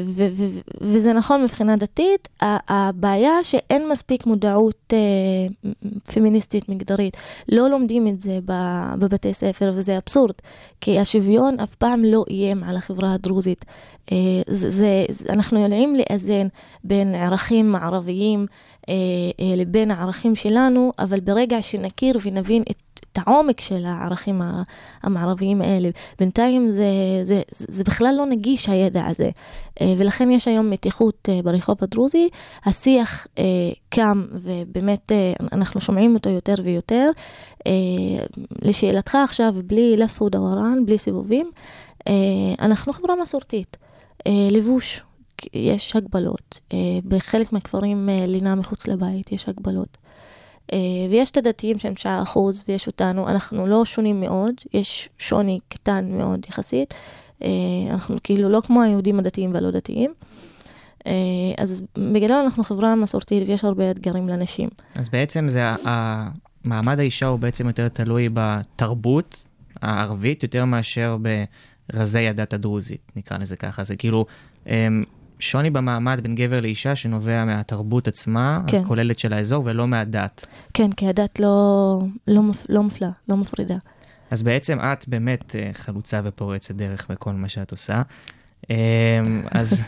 וזה 0.82 1.14
נכון 1.14 1.44
מבחינה 1.44 1.76
דתית, 1.76 2.28
הבעיה 2.42 3.44
שאין 3.44 3.90
מספיק 3.90 4.26
מודעות 4.26 4.94
אה, 4.94 5.72
פמיניסטית 6.14 6.70
מגדרית. 6.70 7.18
לא 7.50 7.70
לומדים 7.70 8.08
את 8.08 8.20
זה 8.20 8.40
בבתי 9.00 9.34
ספר, 9.34 9.72
וזה 9.76 9.98
אבסורד, 9.98 10.36
כי 10.82 11.00
השוויון 11.00 11.60
אף 11.60 11.76
פעם 11.76 12.06
לא 12.06 12.26
איים 12.30 12.64
על 12.64 12.78
החברה 12.78 13.14
הדרוזית. 13.14 13.66
אה, 14.12 14.18
זה, 14.48 15.06
אנחנו 15.30 15.60
יודעים 15.60 15.96
לאזן 15.96 16.48
בין 16.84 17.16
ערכים 17.16 17.72
מערביים 17.72 18.46
לבין 19.40 19.92
הערכים 19.92 20.36
שלנו, 20.36 20.92
אבל 21.00 21.20
ברגע 21.20 21.62
שנכיר 21.62 22.18
ונבין 22.24 22.64
את 22.72 22.93
את 23.14 23.20
העומק 23.28 23.62
של 23.62 23.86
הערכים 23.86 24.42
המערביים 25.04 25.62
האלה. 25.62 25.90
בינתיים 26.20 26.70
זה, 26.70 26.86
זה, 27.24 27.42
זה 27.52 27.84
בכלל 27.84 28.16
לא 28.18 28.26
נגיש 28.26 28.70
הידע 28.70 29.06
הזה, 29.06 29.30
אה, 29.82 29.94
ולכן 29.98 30.32
יש 30.32 30.48
היום 30.48 30.70
מתיחות 30.70 31.30
אה, 31.30 31.40
ברחוב 31.44 31.78
הדרוזי. 31.82 32.30
השיח 32.66 33.28
אה, 33.38 33.44
קם, 33.90 34.26
ובאמת 34.32 35.12
אנחנו 35.52 35.82
שומעים 35.82 36.14
אותו 36.14 36.30
יותר 36.30 36.56
ויותר. 36.64 37.08
לשאלתך 38.62 39.18
עכשיו, 39.24 39.54
בלי 39.66 39.98
לפ 39.98 40.22
ודוורן, 40.22 40.86
בלי 40.86 40.98
סיבובים, 40.98 41.52
אנחנו 42.60 42.94
חברה 42.94 43.16
מסורתית. 43.22 43.78
לבוש, 44.52 45.02
יש 45.54 45.96
הגבלות. 45.96 46.60
בחלק 47.06 47.54
מהכפרים 47.54 48.10
לינה 48.28 48.56
מחוץ 48.56 48.88
לבית, 48.88 49.32
יש 49.32 49.50
הגבלות. 49.50 49.98
אה, 50.74 50.78
ויש 51.10 51.32
את 51.32 51.38
הדתיים 51.38 51.80
שהם 51.80 51.94
9 51.94 52.22
אחוז, 52.24 52.64
ויש 52.68 52.88
אותנו, 52.88 53.30
אנחנו 53.30 53.68
לא 53.68 53.86
שונים 53.86 54.22
מאוד, 54.22 54.54
יש 54.74 55.10
שוני 55.18 55.60
קטן 55.68 56.06
מאוד 56.12 56.46
יחסית. 56.50 56.94
אה, 57.44 57.50
אנחנו 57.92 58.18
כאילו 58.24 58.50
לא 58.50 58.62
כמו 58.66 58.82
היהודים 58.82 59.20
הדתיים 59.20 59.54
והלא 59.54 59.72
דתיים. 59.72 60.14
אה, 61.08 61.12
אז 61.58 61.82
בגדול 61.98 62.38
אנחנו 62.38 62.64
חברה 62.64 62.96
מסורתית 62.96 63.48
ויש 63.48 63.64
הרבה 63.64 63.92
אתגרים 63.92 64.30
לנשים. 64.30 64.70
אז 64.96 65.10
בעצם 65.10 65.50
זה, 65.50 65.72
מעמד 66.64 67.00
האישה 67.00 67.26
הוא 67.26 67.40
בעצם 67.40 67.68
יותר 67.68 67.88
תלוי 67.88 68.28
בתרבות 68.34 69.46
הערבית, 69.82 70.44
יותר 70.44 70.66
מאשר 70.66 71.18
ברזי 71.94 72.28
הדת 72.28 72.54
הדרוזית, 72.54 73.12
נקרא 73.16 73.38
לזה 73.38 73.56
ככה. 73.56 73.84
זה 73.84 73.96
כאילו 73.96 74.26
אמ, 74.68 75.04
שוני 75.44 75.70
במעמד 75.70 76.20
בין 76.24 76.36
גבר 76.36 76.60
לאישה 76.60 76.96
שנובע 76.96 77.46
מהתרבות 77.46 78.08
עצמה, 78.08 78.58
כן. 78.68 78.82
הכוללת 78.86 79.20
של 79.20 79.34
האזור, 79.34 79.64
ולא 79.66 79.88
מהדת. 79.88 80.46
כן, 80.74 80.92
כי 80.92 81.08
הדת 81.08 81.40
לא, 81.40 82.00
לא, 82.28 82.42
מפ, 82.44 82.66
לא 82.70 82.84
מפלה, 82.84 83.10
לא 83.30 83.38
מפרידה. 83.38 83.76
אז 84.32 84.44
בעצם 84.44 84.78
את 84.80 85.08
באמת 85.08 85.56
אה, 85.56 85.70
חלוצה 85.74 86.22
ופורצת 86.24 86.76
דרך 86.76 87.06
בכל 87.12 87.32
מה 87.34 87.50
שאת 87.50 87.72
עושה. 87.72 88.02
אמ, 88.70 88.76
אז 89.52 89.82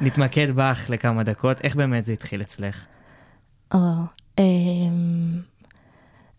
נתמקד 0.00 0.48
בך 0.54 0.86
לכמה 0.90 1.22
דקות. 1.22 1.60
איך 1.64 1.76
באמת 1.76 2.04
זה 2.04 2.12
התחיל 2.12 2.40
אצלך? 2.40 2.84
אה, 3.74 3.78
אמ, 4.38 4.44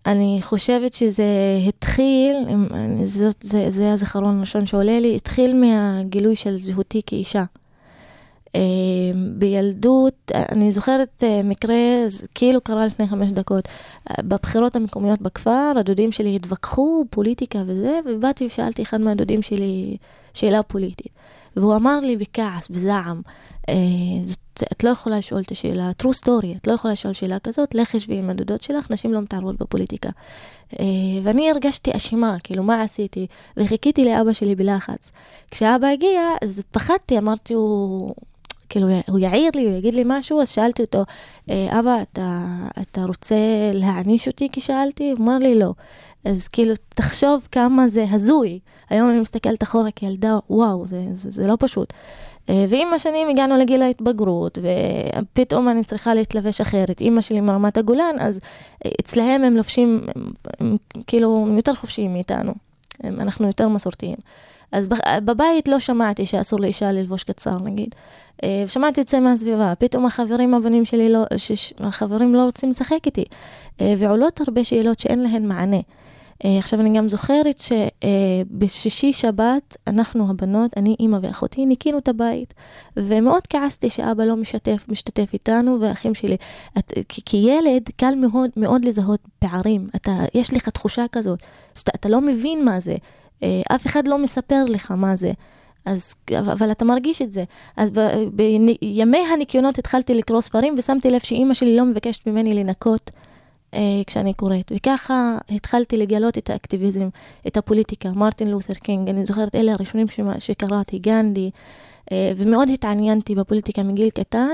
אני 0.05 0.39
חושבת 0.41 0.93
שזה 0.93 1.23
התחיל, 1.67 2.35
אני- 2.73 3.05
זאת, 3.05 3.35
זה, 3.41 3.65
זה 3.69 3.93
הזיכרון 3.93 4.37
הראשון 4.37 4.65
שעולה 4.65 4.99
לי, 4.99 5.15
התחיל 5.15 5.61
מהגילוי 5.61 6.35
של 6.35 6.57
זהותי 6.57 7.01
כאישה. 7.05 7.43
אמ, 8.55 8.61
בילדות, 9.39 10.31
אני 10.33 10.71
זוכרת 10.71 11.23
אה, 11.23 11.41
מקרה, 11.43 11.75
כאילו 12.35 12.61
קרה 12.61 12.85
לפני 12.85 13.07
חמש 13.07 13.31
דקות, 13.31 13.67
אה, 14.09 14.15
בבחירות 14.23 14.75
המקומיות 14.75 15.21
בכפר, 15.21 15.71
הדודים 15.79 16.11
שלי 16.11 16.35
התווכחו, 16.35 17.05
פוליטיקה 17.09 17.59
וזה, 17.65 17.99
ובאתי 18.05 18.45
ושאלתי 18.45 18.81
אחד 18.81 19.01
מהדודים 19.01 19.41
שלי 19.41 19.97
שאלה 20.33 20.63
פוליטית. 20.63 21.11
והוא 21.55 21.75
אמר 21.75 21.99
לי 21.99 22.17
בכעס, 22.17 22.67
בזעם, 22.69 23.21
אה, 23.69 23.73
את 24.71 24.83
לא 24.83 24.89
יכולה 24.89 25.17
לשאול 25.17 25.41
את 25.41 25.51
השאלה, 25.51 25.91
true 26.03 26.25
story, 26.25 26.57
את 26.57 26.67
לא 26.67 26.73
יכולה 26.73 26.91
לשאול 26.91 27.13
שאלה 27.13 27.39
כזאת, 27.39 27.75
לכי 27.75 27.99
שבי 27.99 28.17
עם 28.17 28.29
הדודות 28.29 28.61
שלך, 28.61 28.91
נשים 28.91 29.13
לא 29.13 29.21
מתערבות 29.21 29.57
בפוליטיקה. 29.57 30.09
אה, 30.79 30.85
ואני 31.23 31.51
הרגשתי 31.51 31.91
אשמה, 31.95 32.37
כאילו, 32.43 32.63
מה 32.63 32.81
עשיתי? 32.81 33.27
וחיכיתי 33.57 34.05
לאבא 34.05 34.33
שלי 34.33 34.55
בלחץ. 34.55 35.11
כשאבא 35.51 35.87
הגיע, 35.87 36.21
אז 36.41 36.63
פחדתי, 36.71 37.17
אמרתי, 37.17 37.53
הוא... 37.53 38.15
כאילו, 38.69 38.87
הוא 39.07 39.19
יעיר 39.19 39.51
לי, 39.55 39.65
הוא 39.65 39.77
יגיד 39.77 39.93
לי 39.93 40.03
משהו, 40.05 40.41
אז 40.41 40.49
שאלתי 40.49 40.81
אותו, 40.81 41.03
"אה, 41.49 41.79
אבא, 41.79 42.01
אתה, 42.01 42.45
אתה 42.81 43.03
רוצה 43.03 43.35
להעניש 43.73 44.27
אותי 44.27 44.47
כי 44.51 44.61
שאלתי? 44.61 45.11
הוא 45.11 45.19
אמר 45.19 45.37
לי, 45.37 45.59
לא. 45.59 45.73
אז 46.25 46.47
כאילו, 46.47 46.73
תחשוב 46.89 47.47
כמה 47.51 47.87
זה 47.87 48.05
הזוי. 48.11 48.59
היום 48.89 49.09
אני 49.09 49.19
מסתכלת 49.19 49.63
אחורה 49.63 49.91
כילדה, 49.91 50.37
וואו, 50.49 50.87
זה, 50.87 51.03
זה, 51.11 51.31
זה 51.31 51.47
לא 51.47 51.55
פשוט. 51.59 51.93
אה, 52.49 52.65
ועם 52.69 52.93
השנים 52.93 53.29
הגענו 53.29 53.57
לגיל 53.57 53.81
ההתבגרות, 53.81 54.57
ופתאום 54.61 55.69
אני 55.69 55.83
צריכה 55.83 56.13
להתלבש 56.13 56.61
אחרת. 56.61 57.01
אימא 57.01 57.21
שלי 57.21 57.41
מרמת 57.41 57.77
הגולן, 57.77 58.15
אז 58.19 58.39
אה, 58.85 58.91
אצלהם 59.01 59.43
הם 59.43 59.57
לובשים, 59.57 60.01
הם, 60.15 60.31
הם, 60.59 60.75
כאילו, 61.07 61.45
הם 61.49 61.55
יותר 61.57 61.73
חופשיים 61.75 62.13
מאיתנו. 62.13 62.53
הם, 63.03 63.19
אנחנו 63.19 63.47
יותר 63.47 63.67
מסורתיים. 63.67 64.17
אז 64.71 64.87
בבית 65.25 65.67
לא 65.67 65.79
שמעתי 65.79 66.25
שאסור 66.25 66.59
לאישה 66.59 66.91
ללבוש 66.91 67.23
קצר, 67.23 67.57
נגיד. 67.63 67.95
אה, 68.43 68.63
שמעתי 68.67 69.01
את 69.01 69.07
זה 69.07 69.19
מהסביבה. 69.19 69.73
פתאום 69.79 70.05
החברים 70.05 70.53
הבנים 70.53 70.85
שלי, 70.85 71.09
לא, 71.09 71.23
ש- 71.37 71.51
ש- 71.51 71.73
החברים 71.79 72.35
לא 72.35 72.43
רוצים 72.43 72.69
לשחק 72.69 73.05
איתי. 73.05 73.23
אה, 73.81 73.93
ועולות 73.97 74.41
הרבה 74.41 74.63
שאלות 74.63 74.99
שאין 74.99 75.19
להן 75.19 75.47
מענה. 75.47 75.79
אה, 76.45 76.57
עכשיו, 76.59 76.79
אני 76.79 76.97
גם 76.97 77.09
זוכרת 77.09 77.59
שבשישי 77.59 79.13
שבת, 79.13 79.77
אנחנו 79.87 80.29
הבנות, 80.29 80.71
אני, 80.77 80.95
אימא 80.99 81.17
ואחותי, 81.21 81.65
ניקינו 81.65 81.97
את 81.97 82.07
הבית, 82.07 82.53
ומאוד 82.97 83.47
כעסתי 83.49 83.89
שאבא 83.89 84.23
לא 84.23 84.35
משתף, 84.35 84.85
משתתף 84.89 85.33
איתנו, 85.33 85.77
ואחים 85.81 86.13
שלי. 86.13 86.37
את, 86.77 86.93
כי, 87.09 87.21
כי 87.25 87.37
ילד, 87.37 87.89
קל 87.97 88.15
מאוד, 88.15 88.49
מאוד 88.57 88.85
לזהות 88.85 89.19
פערים. 89.39 89.87
אתה, 89.95 90.11
יש 90.33 90.53
לך 90.53 90.69
תחושה 90.69 91.05
כזאת, 91.11 91.39
שאתה 91.75 91.91
אתה 91.95 92.09
לא 92.09 92.21
מבין 92.21 92.65
מה 92.65 92.79
זה. 92.79 92.95
אה, 93.43 93.61
אף 93.75 93.87
אחד 93.87 94.07
לא 94.07 94.17
מספר 94.17 94.63
לך 94.67 94.91
מה 94.91 95.15
זה. 95.15 95.31
אז, 95.85 96.15
אבל 96.39 96.71
אתה 96.71 96.85
מרגיש 96.85 97.21
את 97.21 97.31
זה. 97.31 97.43
אז 97.77 97.89
בימי 98.31 99.19
הניקיונות 99.33 99.77
התחלתי 99.77 100.13
לקרוא 100.13 100.41
ספרים 100.41 100.75
ושמתי 100.77 101.09
לב 101.09 101.19
שאימא 101.19 101.53
שלי 101.53 101.77
לא 101.77 101.85
מבקשת 101.85 102.27
ממני 102.27 102.53
לנקות 102.53 103.11
אה, 103.73 103.79
כשאני 104.07 104.33
קוראת. 104.33 104.71
וככה 104.75 105.37
התחלתי 105.49 105.97
לגלות 105.97 106.37
את 106.37 106.49
האקטיביזם, 106.49 107.09
את 107.47 107.57
הפוליטיקה, 107.57 108.09
מרטין 108.09 108.47
לותר 108.47 108.73
קינג, 108.73 109.09
אני 109.09 109.25
זוכרת 109.25 109.55
אלה 109.55 109.73
הראשונים 109.73 110.07
שמה- 110.07 110.39
שקראתי, 110.39 110.99
גנדי, 110.99 111.49
אה, 112.11 112.31
ומאוד 112.37 112.69
התעניינתי 112.69 113.35
בפוליטיקה 113.35 113.83
מגיל 113.83 114.09
קטן, 114.09 114.53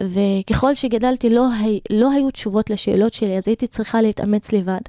וככל 0.00 0.74
שגדלתי 0.74 1.30
לא, 1.30 1.52
הי, 1.52 1.80
לא 1.90 2.10
היו 2.10 2.30
תשובות 2.30 2.70
לשאלות 2.70 3.12
שלי, 3.12 3.36
אז 3.36 3.48
הייתי 3.48 3.66
צריכה 3.66 4.02
להתאמץ 4.02 4.52
לבד. 4.52 4.80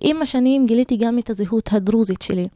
עם 0.00 0.22
השנים 0.22 0.66
גיליתי 0.66 0.96
גם 0.96 1.18
את 1.18 1.30
הזהות 1.30 1.72
הדרוזית 1.72 2.22
שלי. 2.22 2.48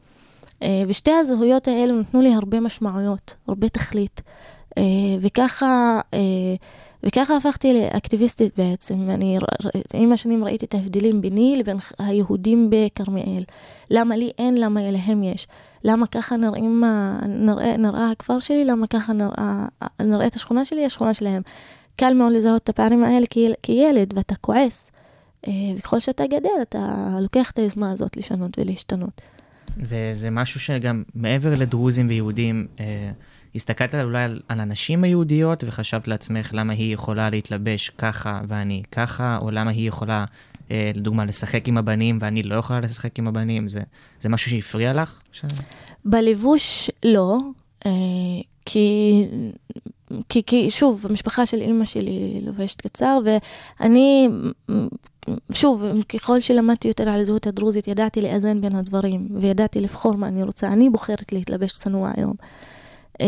אה, 0.63 0.83
ושתי 0.87 1.11
הזהויות 1.11 1.67
האלו 1.67 1.99
נתנו 1.99 2.21
לי 2.21 2.33
הרבה 2.33 2.59
משמעויות, 2.59 3.33
הרבה 3.47 3.69
תכלית. 3.69 4.21
אה, 4.77 4.83
וככה, 5.21 5.99
אה, 6.13 6.19
וככה 7.03 7.37
הפכתי 7.37 7.73
לאקטיביסטית 7.73 8.57
בעצם. 8.57 9.09
אני 9.09 9.37
עם 9.93 10.11
השנים 10.11 10.43
ראיתי 10.43 10.65
את 10.65 10.73
ההבדלים 10.73 11.21
ביני 11.21 11.55
לבין 11.57 11.77
היהודים 11.99 12.69
בכרמיאל. 12.69 13.43
למה 13.89 14.15
לי 14.15 14.31
אין, 14.37 14.57
למה 14.57 14.81
להם 14.91 15.23
יש. 15.23 15.47
למה 15.83 16.07
ככה 16.07 16.37
נראים, 16.37 16.83
נראה, 17.27 17.77
נראה 17.77 18.11
הכפר 18.11 18.39
שלי, 18.39 18.65
למה 18.65 18.87
ככה 18.87 19.13
נראה, 19.13 19.65
נראית 19.99 20.35
השכונה 20.35 20.65
שלי, 20.65 20.85
השכונה 20.85 21.13
שלהם. 21.13 21.41
קל 21.95 22.13
מאוד 22.13 22.31
לזהות 22.31 22.63
את 22.63 22.69
הפערים 22.69 23.03
האלה 23.03 23.25
כי- 23.29 23.53
כילד, 23.63 24.13
ואתה 24.17 24.35
כועס. 24.35 24.91
וככל 25.77 25.99
שאתה 25.99 26.27
גדל, 26.27 26.49
אתה 26.61 27.07
לוקח 27.21 27.51
את 27.51 27.59
היוזמה 27.59 27.91
הזאת 27.91 28.17
לשנות 28.17 28.59
ולהשתנות. 28.59 29.21
וזה 29.77 30.29
משהו 30.29 30.59
שגם 30.59 31.03
מעבר 31.15 31.55
לדרוזים 31.55 32.07
ויהודים, 32.09 32.67
אה, 32.79 33.11
הסתכלת 33.55 33.95
אולי 33.95 34.23
על, 34.23 34.41
על 34.47 34.59
הנשים 34.59 35.03
היהודיות 35.03 35.63
וחשבת 35.67 36.07
לעצמך 36.07 36.49
למה 36.53 36.73
היא 36.73 36.93
יכולה 36.93 37.29
להתלבש 37.29 37.89
ככה 37.89 38.41
ואני 38.47 38.83
ככה, 38.91 39.37
או 39.41 39.51
למה 39.51 39.71
היא 39.71 39.87
יכולה, 39.87 40.25
אה, 40.71 40.91
לדוגמה, 40.95 41.25
לשחק 41.25 41.67
עם 41.67 41.77
הבנים 41.77 42.17
ואני 42.21 42.43
לא 42.43 42.55
יכולה 42.55 42.79
לשחק 42.79 43.19
עם 43.19 43.27
הבנים, 43.27 43.67
זה, 43.67 43.81
זה 44.19 44.29
משהו 44.29 44.51
שהפריע 44.51 44.93
לך? 44.93 45.19
ש... 45.31 45.45
בלבוש 46.05 46.89
לא, 47.05 47.37
אה, 47.85 47.91
כי, 48.65 49.25
כי, 50.29 50.43
כי 50.45 50.71
שוב, 50.71 51.05
המשפחה 51.09 51.45
של 51.45 51.61
אימא 51.61 51.85
שלי 51.85 52.41
לובשת 52.45 52.81
קצר, 52.81 53.19
ואני, 53.25 54.27
שוב, 55.51 55.83
ככל 56.09 56.39
שלמדתי 56.41 56.87
יותר 56.87 57.09
על 57.09 57.19
הזהות 57.19 57.47
הדרוזית, 57.47 57.87
ידעתי 57.87 58.21
לאזן 58.21 58.61
בין 58.61 58.75
הדברים, 58.75 59.27
וידעתי 59.35 59.81
לבחור 59.81 60.13
מה 60.17 60.27
אני 60.27 60.43
רוצה. 60.43 60.67
אני 60.67 60.89
בוחרת 60.89 61.33
להתלבש 61.33 61.73
צנוע 61.73 62.11
היום. 62.17 62.33
אה, 63.21 63.27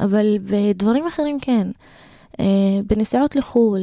אבל 0.00 0.38
בדברים 0.42 1.06
אחרים 1.06 1.38
כן. 1.40 1.68
אה, 2.40 2.44
בנסיעות 2.86 3.36
לחו"ל, 3.36 3.80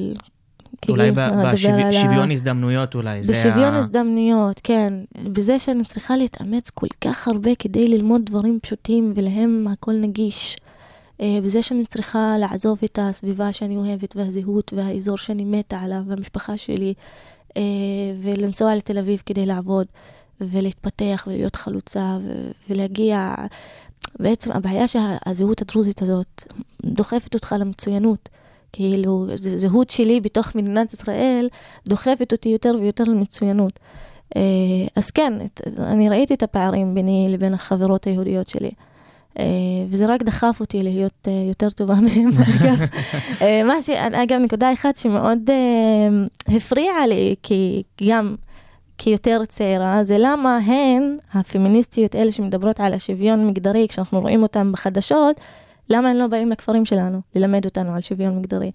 אולי 0.90 1.12
כאילו, 1.16 1.22
ה- 1.22 1.52
בשוויון 1.54 2.32
הזדמנויות 2.32 2.96
אולי, 2.96 3.20
בשוויון. 3.30 3.74
הזדמנויות, 3.74 4.62
כן. 4.64 4.94
בזה 5.24 5.60
שאני 5.60 5.84
צריכה 5.84 6.18
להתאמץ 6.18 6.70
כל 6.70 6.88
כך 7.02 7.28
הרבה 7.28 7.56
כדי 7.56 7.88
ללמוד 7.88 8.22
דברים 8.26 8.60
פשוטים 8.62 9.14
ולהם 9.16 9.68
הכל 9.74 9.94
נגיש. 9.94 10.58
אה, 11.22 11.40
בזה 11.44 11.62
שאני 11.62 11.86
צריכה 11.86 12.38
לעזוב 12.38 12.80
את 12.84 13.00
הסביבה 13.02 13.54
שאני 13.54 13.78
אוהבת 13.78 14.16
והזהות 14.16 14.74
והאזור 14.76 15.18
שאני 15.18 15.46
מתה 15.46 15.80
עליו 15.80 16.00
והמשפחה 16.08 16.58
שלי, 16.58 16.94
אה, 17.58 17.62
ולנסוע 18.20 18.76
לתל 18.76 18.98
אביב 18.98 19.24
כדי 19.26 19.46
לעבוד 19.46 19.88
ולהתפתח 20.42 21.24
ולהיות 21.28 21.56
חלוצה 21.56 22.18
ולהגיע... 22.70 23.36
בעצם 24.20 24.52
הבעיה 24.52 24.88
שהזהות 24.88 25.62
הדרוזית 25.62 26.02
הזאת 26.02 26.44
דוחפת 26.86 27.34
אותך 27.34 27.56
למצוינות. 27.60 28.30
כאילו, 28.74 29.28
זהות 29.36 29.90
שלי 29.90 30.22
בתוך 30.22 30.56
מדינת 30.56 30.94
ישראל 30.94 31.50
דוחפת 31.88 32.32
אותי 32.32 32.50
יותר 32.50 32.76
ויותר 32.80 33.04
למצוינות. 33.04 33.80
אה, 34.36 34.42
אז 34.96 35.12
כן, 35.12 35.34
אני 35.80 36.10
ראיתי 36.10 36.34
את 36.34 36.44
הפערים 36.44 36.96
ביני 36.96 37.28
לבין 37.30 37.54
החברות 37.54 38.06
היהודיות 38.06 38.50
שלי. 38.50 38.72
אה, 39.40 39.44
וזה 39.88 40.06
רק 40.06 40.24
דחף 40.24 40.58
אותי 40.60 40.84
להיות 40.84 41.28
אה, 41.28 41.44
יותר 41.48 41.70
טובה 41.70 41.96
מהם, 42.06 42.30
אגב. 42.30 42.86
אה, 43.42 43.64
מה 43.64 43.82
ש... 43.82 43.90
אגב, 43.90 44.40
נקודה 44.40 44.74
אחת 44.74 44.96
שמאוד 44.96 45.50
הפריעה 46.48 47.08
לי, 47.08 47.36
כי 47.44 47.84
גם 48.10 48.36
כיותר 48.98 49.42
צעירה, 49.46 50.04
זה 50.04 50.16
למה 50.20 50.58
הן, 50.58 51.18
הפמיניסטיות, 51.34 52.16
אלה 52.16 52.32
שמדברות 52.32 52.80
על 52.80 52.94
השוויון 52.94 53.48
מגדרי, 53.48 53.88
כשאנחנו 53.90 54.20
רואים 54.20 54.44
אותן 54.44 54.72
בחדשות, 54.72 55.40
למה 55.90 56.10
הן 56.10 56.18
לא 56.18 56.28
באים 56.28 56.50
לכפרים 56.50 56.86
שלנו 56.86 57.22
ללמד 57.36 57.66
אותנו 57.66 57.96
על 57.96 58.02
שוויון 58.02 58.38
מגדרי? 58.38 58.72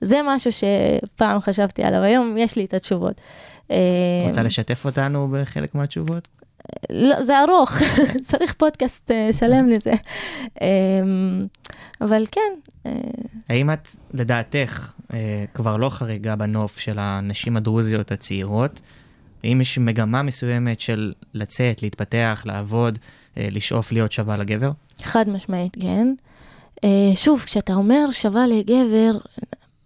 זה 0.00 0.20
משהו 0.24 0.50
שפעם 0.52 1.40
חשבתי 1.40 1.82
עליו, 1.82 2.02
היום 2.02 2.36
יש 2.38 2.56
לי 2.56 2.64
את 2.64 2.74
התשובות. 2.74 3.20
רוצה 4.26 4.42
לשתף 4.42 4.84
אותנו 4.84 5.28
בחלק 5.32 5.74
מהתשובות? 5.74 6.28
לא, 6.90 7.22
זה 7.22 7.40
ארוך, 7.40 7.72
צריך 8.28 8.54
פודקאסט 8.54 9.10
אה, 9.10 9.28
שלם 9.32 9.68
לזה. 9.68 9.92
אה, 10.62 10.66
אבל 12.00 12.24
כן, 12.32 12.80
אה, 12.86 12.92
האם 13.48 13.72
את, 13.72 13.88
לדעתך, 14.14 14.92
אה, 15.14 15.44
כבר 15.54 15.76
לא 15.76 15.88
חריגה 15.88 16.36
בנוף 16.36 16.78
של 16.78 16.98
הנשים 16.98 17.56
הדרוזיות 17.56 18.12
הצעירות? 18.12 18.80
האם 19.44 19.60
יש 19.60 19.78
מגמה 19.78 20.22
מסוימת 20.22 20.80
של 20.80 21.12
לצאת, 21.34 21.82
להתפתח, 21.82 22.42
לעבוד, 22.44 22.98
לשאוף 23.36 23.92
להיות 23.92 24.12
שווה 24.12 24.36
לגבר? 24.36 24.70
חד 25.02 25.28
משמעית, 25.28 25.76
כן. 25.80 26.14
שוב, 27.14 27.42
כשאתה 27.46 27.74
אומר 27.74 28.10
שווה 28.12 28.46
לגבר, 28.46 29.10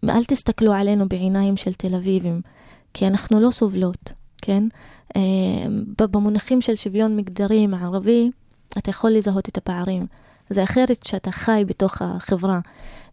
אל 0.08 0.24
תסתכלו 0.24 0.72
עלינו 0.72 1.08
בעיניים 1.08 1.56
של 1.56 1.74
תל 1.74 1.94
אביבים, 1.94 2.40
כי 2.94 3.06
אנחנו 3.06 3.40
לא 3.40 3.50
סובלות, 3.50 4.12
כן? 4.42 4.64
אה, 5.16 5.20
ב- 5.98 6.04
במונחים 6.04 6.60
של 6.60 6.76
שוויון 6.76 7.16
מגדרי 7.16 7.66
מערבי, 7.66 8.30
אתה 8.78 8.90
יכול 8.90 9.10
לזהות 9.10 9.48
את 9.48 9.56
הפערים. 9.58 10.06
זה 10.50 10.62
אחרת 10.64 10.98
כשאתה 10.98 11.30
חי 11.30 11.64
בתוך 11.66 12.02
החברה. 12.02 12.60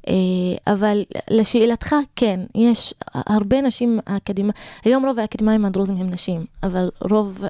אה, 0.07 0.73
אבל 0.73 1.03
לשאלתך, 1.29 1.95
כן, 2.15 2.39
יש 2.55 2.93
הרבה 3.13 3.61
נשים 3.61 3.99
אקדמאים, 4.05 4.51
היום 4.85 5.05
רוב 5.05 5.19
האקדמאים 5.19 5.65
הדרוזים 5.65 5.97
הם 5.97 6.09
נשים, 6.09 6.45
אבל 6.63 6.89
רוב, 7.11 7.43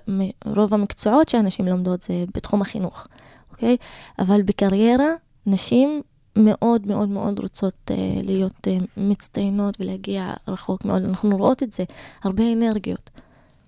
רוב 0.45 0.73
המקצועות 0.73 1.29
שהנשים 1.29 1.67
לומדות 1.67 2.01
זה 2.01 2.23
בתחום 2.35 2.61
החינוך, 2.61 3.07
אוקיי? 3.51 3.77
אבל 4.19 4.41
בקריירה, 4.41 5.07
נשים 5.45 6.01
מאוד 6.35 6.87
מאוד 6.87 7.09
מאוד 7.09 7.39
רוצות 7.39 7.91
uh, 7.91 7.93
להיות 8.23 8.67
uh, 8.67 8.83
מצטיינות 8.97 9.77
ולהגיע 9.79 10.33
רחוק 10.47 10.85
מאוד. 10.85 11.03
אנחנו 11.03 11.37
רואות 11.37 11.63
את 11.63 11.73
זה, 11.73 11.83
הרבה 12.23 12.53
אנרגיות. 12.53 13.09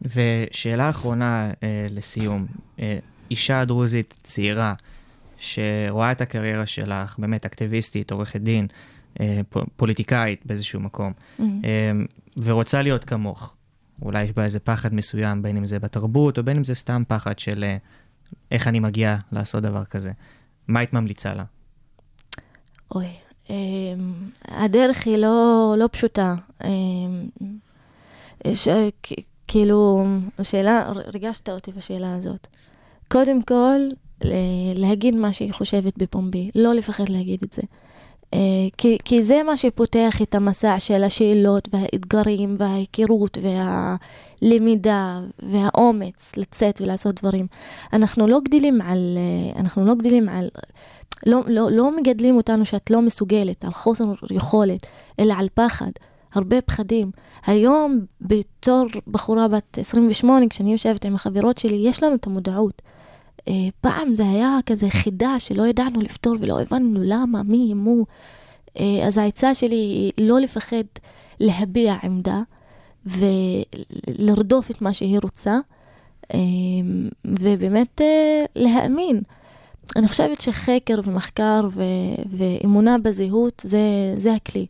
ושאלה 0.01 0.89
אחרונה 0.89 1.51
אה, 1.63 1.85
לסיום, 1.89 2.45
אה, 2.79 2.99
אישה 3.31 3.65
דרוזית 3.65 4.13
צעירה 4.23 4.73
שרואה 5.39 6.11
את 6.11 6.21
הקריירה 6.21 6.65
שלך, 6.65 7.15
באמת 7.19 7.45
אקטיביסטית, 7.45 8.11
עורכת 8.11 8.41
דין, 8.41 8.67
אה, 9.19 9.41
פוליטיקאית 9.75 10.45
באיזשהו 10.45 10.79
מקום, 10.79 11.13
Mm. 11.39 11.41
אה, 11.41 11.91
ורוצה 12.37 12.81
להיות 12.81 13.05
כמוך. 13.05 13.55
אולי 14.01 14.23
יש 14.23 14.31
בה 14.31 14.43
איזה 14.43 14.59
פחד 14.59 14.93
מסוים, 14.93 15.41
בין 15.41 15.57
אם 15.57 15.65
זה 15.65 15.79
בתרבות, 15.79 16.37
או 16.37 16.43
בין 16.43 16.57
אם 16.57 16.63
זה 16.63 16.75
סתם 16.75 17.03
פחד 17.07 17.39
של 17.39 17.63
אה, 17.63 17.77
איך 18.51 18.67
אני 18.67 18.79
מגיע 18.79 19.17
לעשות 19.31 19.63
דבר 19.63 19.85
כזה. 19.85 20.11
מה 20.67 20.79
היית 20.79 20.93
ממליצה 20.93 21.33
לה? 21.33 21.43
אוי, 22.95 23.05
um, 23.47 23.51
הדרך 24.47 25.05
היא 25.05 25.17
לא, 25.17 25.75
לא 25.77 25.89
פשוטה. 25.91 26.35
Um, 26.61 26.65
ש, 28.53 28.67
כ- 29.03 29.11
כאילו, 29.51 30.05
השאלה, 30.39 30.91
ריגשת 31.13 31.49
אותי 31.49 31.71
בשאלה 31.71 32.15
הזאת. 32.15 32.47
קודם 33.11 33.41
כל, 33.41 33.79
להגיד 34.75 35.15
מה 35.15 35.33
שהיא 35.33 35.53
חושבת 35.53 35.97
בפומבי, 35.97 36.51
לא 36.55 36.73
לפחד 36.73 37.09
להגיד 37.09 37.39
את 37.43 37.53
זה. 37.53 37.61
Uh, 38.25 38.31
כי, 38.77 38.97
כי 39.05 39.23
זה 39.23 39.43
מה 39.45 39.57
שפותח 39.57 40.21
את 40.21 40.35
המסע 40.35 40.79
של 40.79 41.03
השאלות 41.03 41.69
והאתגרים 41.73 42.55
וההיכרות 42.57 43.37
והלמידה 44.41 45.21
והאומץ 45.39 46.33
לצאת 46.37 46.81
ולעשות 46.81 47.15
דברים. 47.15 47.47
אנחנו 47.93 48.27
לא 48.27 48.39
גדלים 48.39 48.81
על, 48.81 49.17
uh, 49.55 49.59
אנחנו 49.59 49.85
לא 49.85 49.95
גדלים 49.95 50.29
על, 50.29 50.49
לא, 51.25 51.41
לא, 51.47 51.71
לא 51.71 51.97
מגדלים 51.97 52.37
אותנו 52.37 52.65
שאת 52.65 52.91
לא 52.91 53.01
מסוגלת, 53.01 53.65
על 53.65 53.73
חוסר 53.73 54.05
יכולת, 54.31 54.87
אלא 55.19 55.33
על 55.37 55.47
פחד, 55.53 55.91
הרבה 56.33 56.61
פחדים. 56.61 57.11
היום, 57.45 57.99
בתור 58.21 58.85
בחורה 59.07 59.47
בת 59.47 59.77
28, 59.77 60.47
כשאני 60.49 60.71
יושבת 60.71 61.05
עם 61.05 61.15
החברות 61.15 61.57
שלי, 61.57 61.87
יש 61.87 62.03
לנו 62.03 62.15
את 62.15 62.27
המודעות. 62.27 62.81
אה, 63.47 63.53
פעם 63.81 64.15
זה 64.15 64.23
היה 64.29 64.57
כזה 64.65 64.89
חידה 64.89 65.39
שלא 65.39 65.67
ידענו 65.67 66.01
לפתור 66.01 66.35
ולא 66.39 66.61
הבנו 66.61 66.99
למה, 67.03 67.43
מי, 67.43 67.73
מו. 67.73 68.05
אה, 68.79 69.07
אז 69.07 69.17
העצה 69.17 69.55
שלי 69.55 69.75
היא 69.75 70.27
לא 70.27 70.39
לפחד 70.39 70.83
להביע 71.39 71.95
עמדה 72.03 72.41
ולרדוף 73.05 74.71
את 74.71 74.81
מה 74.81 74.93
שהיא 74.93 75.19
רוצה, 75.23 75.57
אה, 76.33 76.39
ובאמת 77.25 78.01
להאמין. 78.55 79.21
אני 79.95 80.07
חושבת 80.07 80.41
שחקר 80.41 80.99
ומחקר 81.03 81.61
ו- 81.73 81.83
ואמונה 82.29 82.97
בזהות 82.97 83.61
זה, 83.65 83.79
זה 84.17 84.33
הכלי. 84.33 84.65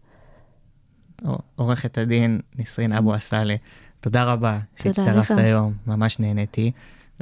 עורכת 1.55 1.97
הדין 1.97 2.39
נסרין 2.59 2.93
אבו 2.93 3.13
עסאלה, 3.13 3.55
תודה 3.99 4.23
רבה 4.23 4.59
שהצטרפת. 4.75 5.37
היום, 5.37 5.73
ממש 5.87 6.19
נהניתי, 6.19 6.71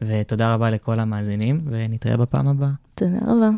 ותודה 0.02 0.54
רבה 0.54 0.70
לכל 0.70 1.00
המאזינים, 1.00 1.60
ונתראה 1.66 2.18
בפעם 2.18 2.50
הבאה. 2.50 2.72
תודה 2.96 3.18
רבה. 3.22 3.50